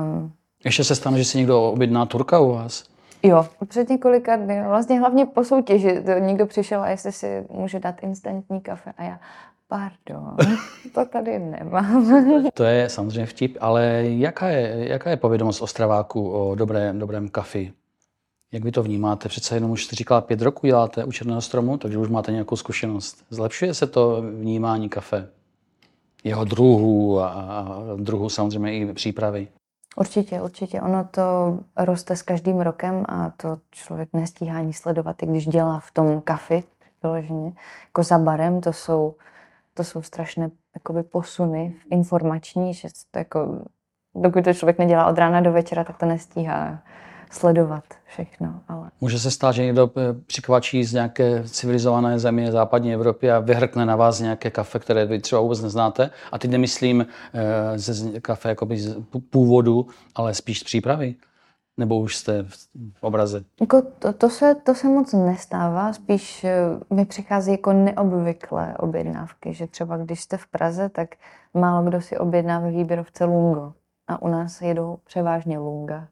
Um, 0.03 0.33
Ještě 0.65 0.85
se 0.85 0.95
stane, 0.95 1.19
že 1.19 1.25
si 1.25 1.39
někdo 1.39 1.63
objedná 1.63 2.07
turka 2.07 2.41
u 2.41 2.53
vás? 2.53 2.85
Jo, 3.23 3.47
před 3.69 3.89
několika 3.89 4.37
dny, 4.37 4.63
vlastně 4.69 5.01
hlavně 5.01 5.27
po 5.27 5.45
soutěži, 5.45 6.03
někdo 6.19 6.47
přišel 6.47 6.83
a 6.83 6.89
jestli 6.89 7.13
si 7.13 7.47
může 7.51 7.81
dát 7.81 8.03
instantní 8.03 8.61
kafe 8.61 8.93
a 8.99 9.03
já, 9.03 9.19
Pardon, 9.71 10.37
to 10.95 11.05
tady 11.05 11.39
nemám. 11.39 12.51
To 12.55 12.65
je 12.65 12.89
samozřejmě 12.89 13.27
vtip, 13.27 13.57
ale 13.61 14.05
jaká 14.05 14.49
je, 14.49 14.89
jaká 14.89 15.11
je 15.11 15.17
povědomost 15.17 15.63
Ostraváku 15.63 16.31
o 16.31 16.55
dobré, 16.55 16.93
dobrém 16.93 17.29
kafi? 17.29 17.73
Jak 18.53 18.65
vy 18.65 18.73
to 18.73 18.83
vnímáte? 18.83 19.29
Přece 19.29 19.57
jenom 19.57 19.71
už 19.71 19.85
jste 19.85 19.97
říkala, 19.97 20.21
pět 20.21 20.43
roků 20.43 20.67
děláte 20.67 21.05
u 21.05 21.13
Černého 21.13 21.41
stromu, 21.41 21.77
takže 21.77 21.99
už 21.99 22.09
máte 22.09 22.33
nějakou 22.33 22.57
zkušenost. 22.57 23.25
Zlepšuje 23.31 23.75
se 23.75 23.87
to 23.87 24.23
vnímání 24.23 24.89
kafe? 24.89 25.29
Jeho 26.25 26.45
druhů 26.45 27.21
a, 27.21 27.29
a 27.29 27.83
druhů 27.97 28.29
samozřejmě 28.29 28.79
i 28.79 28.93
přípravy? 28.93 29.49
Určitě, 29.97 30.41
určitě. 30.41 30.81
Ono 30.81 31.09
to 31.11 31.59
roste 31.77 32.17
s 32.17 32.23
každým 32.23 32.61
rokem 32.61 33.05
a 33.09 33.33
to 33.37 33.59
člověk 33.71 34.09
nestíhá 34.13 34.59
ani 34.59 34.73
sledovat, 34.73 35.23
i 35.23 35.27
když 35.27 35.47
dělá 35.47 35.81
v 35.81 35.91
tom 35.91 36.21
kafi, 36.21 36.65
vyloženě. 37.03 37.53
Jako 37.87 38.03
za 38.03 38.19
barem, 38.19 38.61
to 38.61 38.73
jsou 38.73 39.15
to 39.81 39.85
jsou 39.85 40.03
strašné 40.03 40.51
jakoby, 40.75 41.03
posuny 41.03 41.75
informační, 41.91 42.75
že 42.75 42.89
to 43.11 43.19
jako, 43.19 43.65
dokud 44.15 44.45
to 44.45 44.55
člověk 44.55 44.79
nedělá 44.79 45.07
od 45.07 45.19
rána 45.19 45.41
do 45.41 45.53
večera, 45.53 45.85
tak 45.85 45.99
to 45.99 46.07
nestíhá 46.07 46.83
sledovat 47.31 47.85
všechno. 48.07 48.61
Ale... 48.69 48.91
Může 49.01 49.19
se 49.19 49.31
stát, 49.31 49.53
že 49.53 49.65
někdo 49.65 49.91
eh, 49.97 50.01
přikvačí 50.27 50.85
z 50.85 50.93
nějaké 50.93 51.43
civilizované 51.47 52.19
země 52.19 52.53
západní 52.53 52.95
Evropy 52.95 53.31
a 53.31 53.39
vyhrkne 53.41 53.87
na 53.87 53.97
vás 53.97 54.21
nějaké 54.21 54.51
kafe, 54.51 54.79
které 54.79 55.07
vy 55.07 55.21
třeba 55.21 55.41
vůbec 55.41 55.61
neznáte. 55.61 56.11
A 56.33 56.39
teď 56.39 56.51
nemyslím 56.51 57.07
eh, 57.35 57.79
ze 57.79 58.21
kafe 58.21 58.49
jakoby 58.49 58.79
z 58.79 58.97
původu, 59.31 59.87
ale 60.15 60.35
spíš 60.35 60.61
z 60.61 60.65
přípravy. 60.65 61.15
Nebo 61.81 62.01
už 62.01 62.17
jste 62.17 62.43
v 62.43 63.03
obraze? 63.03 63.45
Jako 63.61 63.83
to, 63.99 64.13
to, 64.13 64.31
se, 64.31 64.55
to 64.55 64.75
se 64.75 64.89
moc 64.89 65.13
nestává, 65.13 65.93
spíš 65.93 66.45
eh, 66.45 66.55
mi 66.95 67.05
přichází 67.05 67.53
jako 67.53 67.73
neobvyklé 67.73 68.75
objednávky, 68.79 69.55
že 69.55 69.67
třeba 69.67 69.97
když 69.97 70.21
jste 70.21 70.37
v 70.37 70.47
Praze, 70.47 70.89
tak 70.89 71.09
málo 71.55 71.89
kdo 71.89 72.01
si 72.01 72.19
objedná 72.19 72.59
ve 72.59 72.71
výběrovce 72.71 73.25
Lungo 73.25 73.73
a 74.09 74.23
u 74.23 74.29
nás 74.29 74.63
jedou 74.63 74.99
převážně 75.05 75.59
Lunga. 75.59 76.09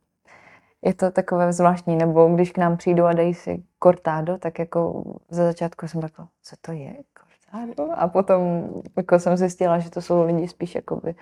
Je 0.82 0.94
to 0.94 1.10
takové 1.10 1.52
zvláštní, 1.52 1.96
nebo 1.96 2.34
když 2.34 2.50
k 2.50 2.58
nám 2.58 2.76
přijdou 2.76 3.04
a 3.04 3.12
dají 3.12 3.34
si 3.34 3.62
cortado, 3.82 4.38
tak 4.38 4.58
jako 4.58 5.04
ze 5.30 5.44
začátku 5.44 5.88
jsem 5.88 6.00
taková, 6.00 6.28
co 6.42 6.56
to 6.60 6.72
je 6.72 6.94
cortado? 7.18 7.92
A 7.92 8.08
potom 8.08 8.68
jako 8.96 9.18
jsem 9.18 9.36
zjistila, 9.36 9.78
že 9.78 9.90
to 9.90 10.02
jsou 10.02 10.26
lidi 10.26 10.48
spíš 10.48 10.74
jakoby 10.74 11.14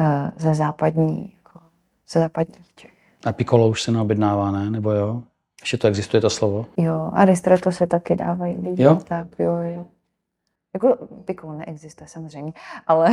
uh, 0.00 0.06
ze 0.36 0.54
západní, 0.54 1.32
jako, 1.36 1.60
ze 2.08 2.20
západních 2.20 2.74
Čech. 2.74 2.97
A 3.28 3.32
pikolo 3.32 3.68
už 3.68 3.82
se 3.82 3.92
neobjednává, 3.92 4.50
ne? 4.50 4.70
Nebo 4.70 4.92
jo? 4.92 5.22
Ještě 5.60 5.76
to 5.76 5.88
existuje 5.88 6.20
to 6.20 6.30
slovo? 6.30 6.66
Jo, 6.76 7.10
a 7.14 7.24
ristretto 7.24 7.72
se 7.72 7.86
taky 7.86 8.16
dávají 8.16 8.56
lidi. 8.62 8.82
Jo? 8.82 8.98
Tak, 9.08 9.26
jo, 9.38 9.56
jo. 9.56 9.86
Jako 10.74 10.96
pikul 11.24 11.52
neexistuje 11.52 12.08
samozřejmě, 12.08 12.52
ale 12.86 13.10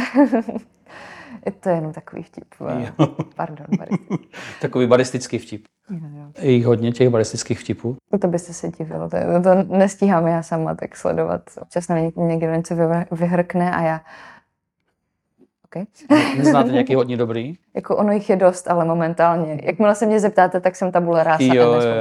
to 1.60 1.70
je 1.70 1.76
jenom 1.76 1.94
takový 1.94 2.24
vtip. 2.24 2.46
Jo. 2.60 3.08
Pardon, 3.36 3.68
baristický. 3.78 4.30
Takový 4.62 4.88
baristický 4.88 5.38
vtip. 5.38 5.66
Jo, 5.90 6.08
jo. 6.18 6.32
Je 6.38 6.52
jich 6.52 6.66
hodně 6.66 6.92
těch 6.92 7.10
baristických 7.10 7.60
vtipů. 7.60 7.96
To 8.22 8.28
byste 8.28 8.54
se 8.54 8.70
divilo, 8.70 9.10
to, 9.10 9.18
to 9.44 9.76
nestíhám 9.78 10.28
já 10.28 10.44
sama 10.44 10.76
tak 10.76 10.96
sledovat. 10.96 11.42
Občas 11.62 11.88
na 11.88 11.96
mě 11.96 12.12
někdo 12.16 12.56
něco 12.56 12.76
vyhrkne 13.12 13.72
a 13.72 13.82
já... 13.82 14.02
Okay. 15.76 16.38
Neznáte 16.38 16.72
nějaký 16.72 16.96
hodně 16.96 17.18
dobrý? 17.18 17.56
jako 17.74 17.98
ono 17.98 18.12
jich 18.12 18.30
je 18.30 18.36
dost, 18.36 18.68
ale 18.68 18.86
momentálně. 18.86 19.62
Jakmile 19.64 19.96
se 19.96 20.06
mě 20.06 20.20
zeptáte, 20.20 20.60
tak 20.60 20.76
jsem 20.76 20.92
tabule 20.92 21.24
rása. 21.24 21.44
Jo, 21.44 21.72
a 21.72 21.84
jo, 21.84 21.92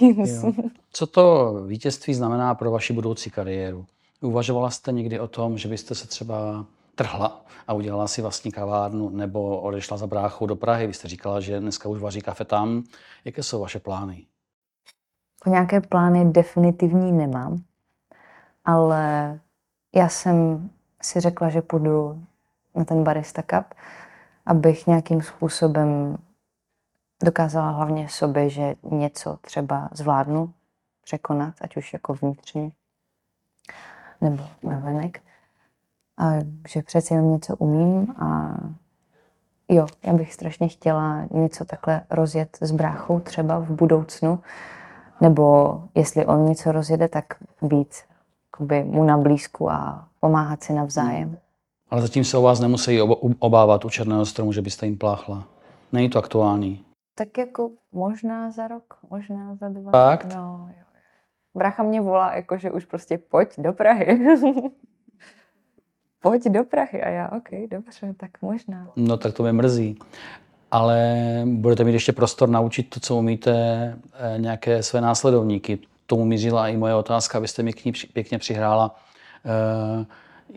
jo, 0.00 0.26
jo. 0.26 0.52
Co 0.92 1.06
to 1.06 1.54
vítězství 1.66 2.14
znamená 2.14 2.54
pro 2.54 2.70
vaši 2.70 2.92
budoucí 2.92 3.30
kariéru? 3.30 3.86
Uvažovala 4.20 4.70
jste 4.70 4.92
někdy 4.92 5.20
o 5.20 5.28
tom, 5.28 5.58
že 5.58 5.68
byste 5.68 5.94
se 5.94 6.08
třeba 6.08 6.64
trhla 6.94 7.44
a 7.68 7.72
udělala 7.72 8.08
si 8.08 8.22
vlastní 8.22 8.52
kavárnu 8.52 9.08
nebo 9.08 9.60
odešla 9.60 9.96
za 9.96 10.06
bráchou 10.06 10.46
do 10.46 10.56
Prahy? 10.56 10.86
Vy 10.86 10.94
jste 10.94 11.08
říkala, 11.08 11.40
že 11.40 11.60
dneska 11.60 11.88
už 11.88 12.00
vaří 12.00 12.20
kafe 12.20 12.44
tam. 12.44 12.82
Jaké 13.24 13.42
jsou 13.42 13.60
vaše 13.60 13.78
plány? 13.78 14.26
Jako 15.40 15.50
nějaké 15.50 15.80
plány 15.80 16.24
definitivní 16.24 17.12
nemám, 17.12 17.62
ale 18.64 19.38
já 19.94 20.08
jsem 20.08 20.70
si 21.02 21.20
řekla, 21.20 21.48
že 21.48 21.62
půjdu 21.62 22.22
na 22.74 22.84
ten 22.84 23.04
Barista 23.04 23.42
Cup, 23.42 23.74
abych 24.46 24.86
nějakým 24.86 25.22
způsobem 25.22 26.18
dokázala 27.24 27.70
hlavně 27.70 28.08
sobě, 28.08 28.50
že 28.50 28.74
něco 28.82 29.36
třeba 29.40 29.88
zvládnu 29.92 30.52
překonat, 31.04 31.54
ať 31.60 31.76
už 31.76 31.92
jako 31.92 32.14
vnitřně 32.14 32.70
nebo 34.20 34.44
navenek. 34.62 35.22
A 36.18 36.32
že 36.68 36.82
přeci 36.82 37.14
jenom 37.14 37.32
něco 37.32 37.56
umím 37.56 38.14
a 38.18 38.56
jo, 39.68 39.86
já 40.02 40.12
bych 40.12 40.34
strašně 40.34 40.68
chtěla 40.68 41.26
něco 41.30 41.64
takhle 41.64 42.02
rozjet 42.10 42.58
s 42.60 42.70
bráchou 42.70 43.20
třeba 43.20 43.58
v 43.58 43.70
budoucnu, 43.70 44.40
nebo 45.20 45.80
jestli 45.94 46.26
on 46.26 46.44
něco 46.44 46.72
rozjede, 46.72 47.08
tak 47.08 47.24
být 47.62 47.94
mu 48.84 49.04
na 49.04 49.18
blízku 49.18 49.70
a 49.70 50.08
pomáhat 50.20 50.62
si 50.62 50.72
navzájem. 50.72 51.38
Ale 51.92 52.02
zatím 52.02 52.24
se 52.24 52.36
o 52.36 52.42
vás 52.42 52.60
nemusí 52.60 53.00
obávat 53.38 53.84
u 53.84 53.90
Černého 53.90 54.26
stromu, 54.26 54.52
že 54.52 54.62
byste 54.62 54.86
jim 54.86 54.98
pláchla. 54.98 55.48
Není 55.92 56.10
to 56.10 56.18
aktuální. 56.18 56.84
Tak 57.14 57.38
jako 57.38 57.70
možná 57.92 58.50
za 58.50 58.68
rok, 58.68 58.98
možná 59.10 59.54
za 59.54 59.68
dva. 59.68 59.90
Fakt? 59.90 60.34
No, 60.34 60.68
jo. 60.78 60.84
Bracha 61.54 61.82
mě 61.82 62.00
volá, 62.00 62.34
jako, 62.34 62.58
že 62.58 62.70
už 62.70 62.84
prostě 62.84 63.18
pojď 63.18 63.48
do 63.58 63.72
Prahy. 63.72 64.20
pojď 66.22 66.44
do 66.44 66.64
Prahy. 66.64 67.02
A 67.02 67.08
já, 67.08 67.30
OK, 67.36 67.68
dobře, 67.70 68.14
tak 68.16 68.30
možná. 68.42 68.88
No 68.96 69.16
tak 69.16 69.34
to 69.34 69.42
mě 69.42 69.52
mrzí. 69.52 69.98
Ale 70.70 71.22
budete 71.44 71.84
mít 71.84 71.92
ještě 71.92 72.12
prostor 72.12 72.48
naučit 72.48 72.90
to, 72.90 73.00
co 73.00 73.16
umíte, 73.16 73.52
eh, 74.14 74.38
nějaké 74.38 74.82
své 74.82 75.00
následovníky. 75.00 75.78
Tomu 76.06 76.24
mířila 76.24 76.68
i 76.68 76.76
moje 76.76 76.94
otázka, 76.94 77.38
abyste 77.38 77.62
mi 77.62 77.72
k 77.72 77.84
ní 77.84 77.92
pěkně 78.12 78.38
přihrála. 78.38 78.96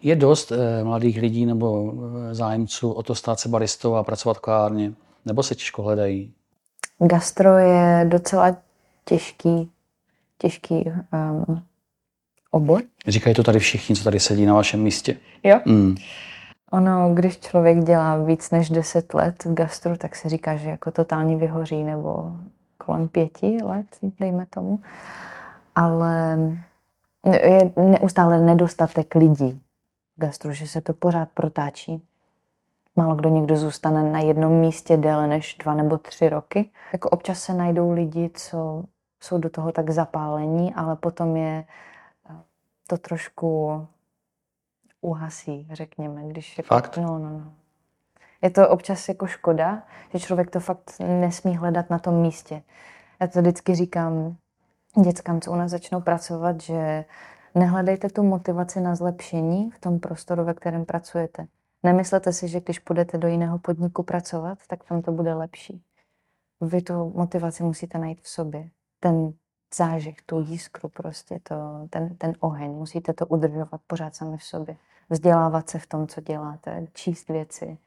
Je 0.02 0.16
dost 0.16 0.52
eh, 0.52 0.84
mladých 0.84 1.22
lidí 1.22 1.46
nebo 1.46 1.94
eh, 1.94 2.34
zájemců 2.36 2.92
o 2.92 3.04
to 3.04 3.16
stát 3.16 3.40
se 3.40 3.50
baristou 3.50 3.96
a 3.96 4.04
pracovat 4.04 4.38
v 4.38 4.42
kavárně? 4.42 4.94
Nebo 5.26 5.44
se 5.44 5.56
těžko 5.56 5.84
hledají? 5.84 6.34
Gastro 7.00 7.58
je 7.58 8.06
docela 8.10 8.58
těžký, 9.06 9.72
těžký 10.38 10.92
um, 11.14 11.64
obor. 12.52 12.82
Říkají 13.08 13.36
to 13.36 13.44
tady 13.44 13.60
všichni, 13.60 13.96
co 13.96 14.04
tady 14.04 14.20
sedí 14.20 14.46
na 14.46 14.54
vašem 14.54 14.82
místě. 14.82 15.18
Jo. 15.44 15.60
Mm. 15.66 15.96
Ono, 16.72 17.14
když 17.14 17.40
člověk 17.40 17.84
dělá 17.84 18.24
víc 18.24 18.52
než 18.52 18.70
10 18.70 19.14
let 19.14 19.46
v 19.46 19.54
gastru, 19.54 19.98
tak 19.98 20.16
se 20.16 20.30
říká, 20.30 20.56
že 20.56 20.70
jako 20.70 20.92
totálně 20.92 21.36
vyhoří, 21.36 21.84
nebo 21.84 22.32
kolem 22.78 23.08
pěti 23.08 23.58
let, 23.64 23.86
dejme 24.20 24.46
tomu. 24.50 24.80
Ale 25.76 26.40
je 27.26 27.72
neustále 27.78 28.42
nedostatek 28.42 29.16
lidí 29.16 29.62
v 30.18 30.22
gastru, 30.22 30.52
že 30.52 30.68
se 30.68 30.82
to 30.82 30.94
pořád 30.94 31.30
protáčí. 31.34 32.08
Málo 32.96 33.16
kdo 33.16 33.30
někdo 33.30 33.58
zůstane 33.58 34.12
na 34.12 34.20
jednom 34.20 34.52
místě 34.52 34.98
déle 34.98 35.28
než 35.28 35.56
dva 35.56 35.74
nebo 35.74 35.98
tři 35.98 36.30
roky. 36.30 36.70
Jako 36.94 37.10
občas 37.10 37.40
se 37.42 37.54
najdou 37.54 37.92
lidi, 37.92 38.30
co 38.34 38.84
jsou 39.24 39.38
do 39.38 39.50
toho 39.50 39.72
tak 39.72 39.90
zapálení, 39.90 40.74
ale 40.74 40.96
potom 40.96 41.36
je 41.36 41.66
eh, 42.30 42.34
to 42.88 42.98
trošku 42.98 43.88
uhasí, 45.02 45.68
řekněme. 45.72 46.28
Když 46.28 46.62
Fakt? 46.66 46.98
No, 46.98 47.20
no, 47.20 47.30
no. 47.30 47.54
Je 48.42 48.50
to 48.50 48.70
občas 48.70 49.10
jako 49.10 49.28
škoda, 49.28 49.84
že 50.14 50.20
člověk 50.20 50.52
to 50.52 50.60
fakt 50.60 50.92
nesmí 51.00 51.58
hledat 51.58 51.90
na 51.90 52.00
tom 52.00 52.22
místě. 52.22 52.62
Já 53.22 53.28
to 53.28 53.42
vždycky 53.42 53.76
říkám 53.76 54.36
dětskám, 55.04 55.42
co 55.42 55.52
u 55.52 55.56
nás 55.56 55.72
začnou 55.72 56.02
pracovat, 56.02 56.62
že 56.62 57.06
nehledejte 57.56 58.10
tu 58.10 58.24
motivaci 58.24 58.82
na 58.82 58.96
zlepšení 58.96 59.72
v 59.72 59.80
tom 59.80 60.00
prostoru, 60.00 60.46
ve 60.46 60.54
kterém 60.54 60.86
pracujete. 60.86 61.48
Nemyslete 61.84 62.34
si, 62.34 62.48
že 62.48 62.60
když 62.60 62.80
půjdete 62.80 63.18
do 63.18 63.28
jiného 63.28 63.60
podniku 63.60 64.04
pracovat, 64.04 64.60
tak 64.68 64.84
tam 64.84 65.02
to 65.02 65.12
bude 65.12 65.34
lepší. 65.34 65.84
Vy 66.62 66.82
tu 66.82 67.14
motivaci 67.16 67.64
musíte 67.64 67.98
najít 67.98 68.22
v 68.22 68.30
sobě. 68.30 68.70
Ten 69.00 69.34
zážeh, 69.76 70.16
tu 70.26 70.40
jiskru 70.40 70.90
prostě, 70.90 71.40
to, 71.44 71.88
ten, 71.90 72.16
ten 72.16 72.34
oheň, 72.40 72.72
musíte 72.72 73.14
to 73.14 73.26
udržovat 73.26 73.82
pořád 73.88 74.16
sami 74.16 74.38
v 74.38 74.44
sobě. 74.44 74.78
Vzdělávat 75.10 75.70
se 75.70 75.80
v 75.80 75.88
tom, 75.88 76.08
co 76.08 76.22
děláte, 76.22 76.88
číst 76.94 77.30
věci, 77.30 77.78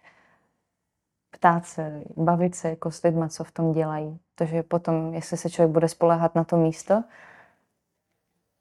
ptát 1.31 1.67
se, 1.67 2.03
bavit 2.17 2.55
se 2.55 2.69
jako 2.69 2.91
s 2.91 3.03
lidma, 3.03 3.29
co 3.29 3.45
v 3.45 3.53
tom 3.53 3.73
dělají. 3.73 4.19
Takže 4.35 4.63
potom, 4.63 5.15
jestli 5.15 5.37
se 5.37 5.51
člověk 5.51 5.73
bude 5.73 5.89
spolehat 5.89 6.35
na 6.35 6.45
to 6.45 6.57
místo, 6.57 7.05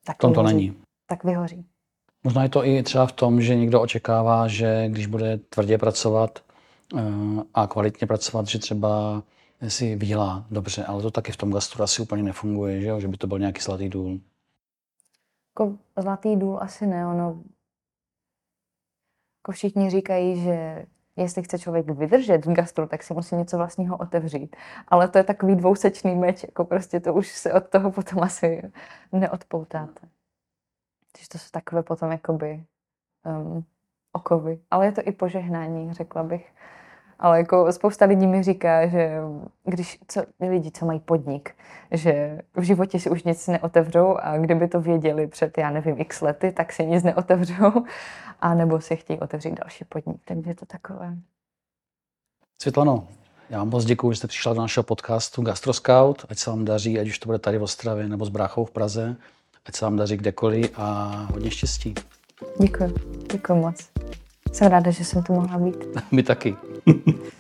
tak 0.05 0.15
V 0.15 0.19
tom 0.19 0.33
to 0.33 0.43
není. 0.43 0.86
Tak 1.07 1.23
vyhoří. 1.23 1.65
Možná 2.23 2.43
je 2.43 2.49
to 2.49 2.65
i 2.65 2.83
třeba 2.83 3.05
v 3.05 3.11
tom, 3.11 3.41
že 3.41 3.55
někdo 3.55 3.81
očekává, 3.81 4.47
že 4.47 4.87
když 4.89 5.05
bude 5.05 5.37
tvrdě 5.37 5.77
pracovat 5.77 6.39
eh, 6.97 7.01
a 7.53 7.67
kvalitně 7.67 8.07
pracovat, 8.07 8.47
že 8.47 8.59
třeba 8.59 9.23
si 9.67 9.95
vydělá 9.95 10.45
dobře, 10.51 10.85
ale 10.85 11.01
to 11.01 11.11
taky 11.11 11.31
v 11.31 11.37
tom 11.37 11.51
gastru 11.51 11.83
asi 11.83 12.01
úplně 12.01 12.23
nefunguje, 12.23 12.81
že, 12.81 12.87
jo? 12.87 12.99
že 12.99 13.07
by 13.07 13.17
to 13.17 13.27
byl 13.27 13.39
nějaký 13.39 13.61
zlatý 13.61 13.89
důl. 13.89 14.19
Jako 15.49 15.77
zlatý 15.97 16.35
důl 16.35 16.59
asi 16.61 16.87
ne, 16.87 17.07
ono... 17.07 17.43
Jako 19.39 19.51
všichni 19.51 19.89
říkají, 19.89 20.43
že 20.43 20.85
jestli 21.15 21.43
chce 21.43 21.59
člověk 21.59 21.89
vydržet 21.89 22.45
v 22.45 22.53
gastru, 22.53 22.87
tak 22.87 23.03
si 23.03 23.13
musí 23.13 23.35
něco 23.35 23.57
vlastního 23.57 23.97
otevřít. 23.97 24.55
Ale 24.87 25.07
to 25.07 25.17
je 25.17 25.23
takový 25.23 25.55
dvousečný 25.55 26.15
meč, 26.15 26.43
jako 26.43 26.65
prostě 26.65 26.99
to 26.99 27.13
už 27.13 27.27
se 27.27 27.53
od 27.53 27.69
toho 27.69 27.91
potom 27.91 28.23
asi 28.23 28.71
neodpoutáte. 29.11 30.07
Takže 31.17 31.29
to 31.29 31.37
jsou 31.37 31.49
takové 31.51 31.83
potom 31.83 32.11
jakoby 32.11 32.63
um, 33.25 33.65
okovy. 34.11 34.59
Ale 34.71 34.85
je 34.85 34.91
to 34.91 35.01
i 35.05 35.11
požehnání, 35.11 35.93
řekla 35.93 36.23
bych. 36.23 36.53
Ale 37.19 37.37
jako 37.37 37.71
spousta 37.71 38.05
lidí 38.05 38.27
mi 38.27 38.43
říká, 38.43 38.87
že 38.87 39.19
když 39.63 39.99
co, 40.07 40.23
lidi, 40.39 40.71
co 40.71 40.85
mají 40.85 40.99
podnik, 40.99 41.55
že 41.91 42.41
v 42.55 42.61
životě 42.61 42.99
si 42.99 43.09
už 43.09 43.23
nic 43.23 43.47
neotevřou 43.47 44.17
a 44.17 44.37
kdyby 44.37 44.67
to 44.67 44.81
věděli 44.81 45.27
před, 45.27 45.57
já 45.57 45.69
nevím, 45.71 45.95
x 45.99 46.21
lety, 46.21 46.51
tak 46.51 46.73
si 46.73 46.85
nic 46.85 47.03
neotevřou 47.03 47.71
a 48.39 48.53
nebo 48.53 48.81
si 48.81 48.95
chtějí 48.95 49.19
otevřít 49.19 49.59
další 49.59 49.85
podnik. 49.85 50.21
Takže 50.25 50.49
je 50.49 50.55
to 50.55 50.65
takové. 50.65 51.17
Světlano, 52.61 53.07
já 53.49 53.59
vám 53.59 53.69
moc 53.69 53.85
děkuji, 53.85 54.11
že 54.11 54.17
jste 54.17 54.27
přišla 54.27 54.53
do 54.53 54.61
našeho 54.61 54.83
podcastu 54.83 55.41
Gastro 55.41 55.73
Scout. 55.73 56.25
Ať 56.29 56.37
se 56.37 56.49
vám 56.49 56.65
daří, 56.65 56.99
ať 56.99 57.07
už 57.07 57.19
to 57.19 57.25
bude 57.25 57.39
tady 57.39 57.57
v 57.57 57.63
Ostravě 57.63 58.07
nebo 58.07 58.25
s 58.25 58.29
bráchou 58.29 58.65
v 58.65 58.71
Praze. 58.71 59.15
Ať 59.67 59.75
se 59.75 59.85
vám 59.85 59.97
daří 59.97 60.17
kdekoliv 60.17 60.71
a 60.75 61.07
hodně 61.33 61.51
štěstí. 61.51 61.95
Děkuji, 62.61 62.93
děkuji 63.31 63.55
moc. 63.55 63.89
Jsem 64.51 64.67
ráda, 64.67 64.91
že 64.91 65.05
jsem 65.05 65.23
tu 65.23 65.33
mohla 65.33 65.57
být. 65.59 65.75
My 66.11 66.23
taky. 66.23 66.55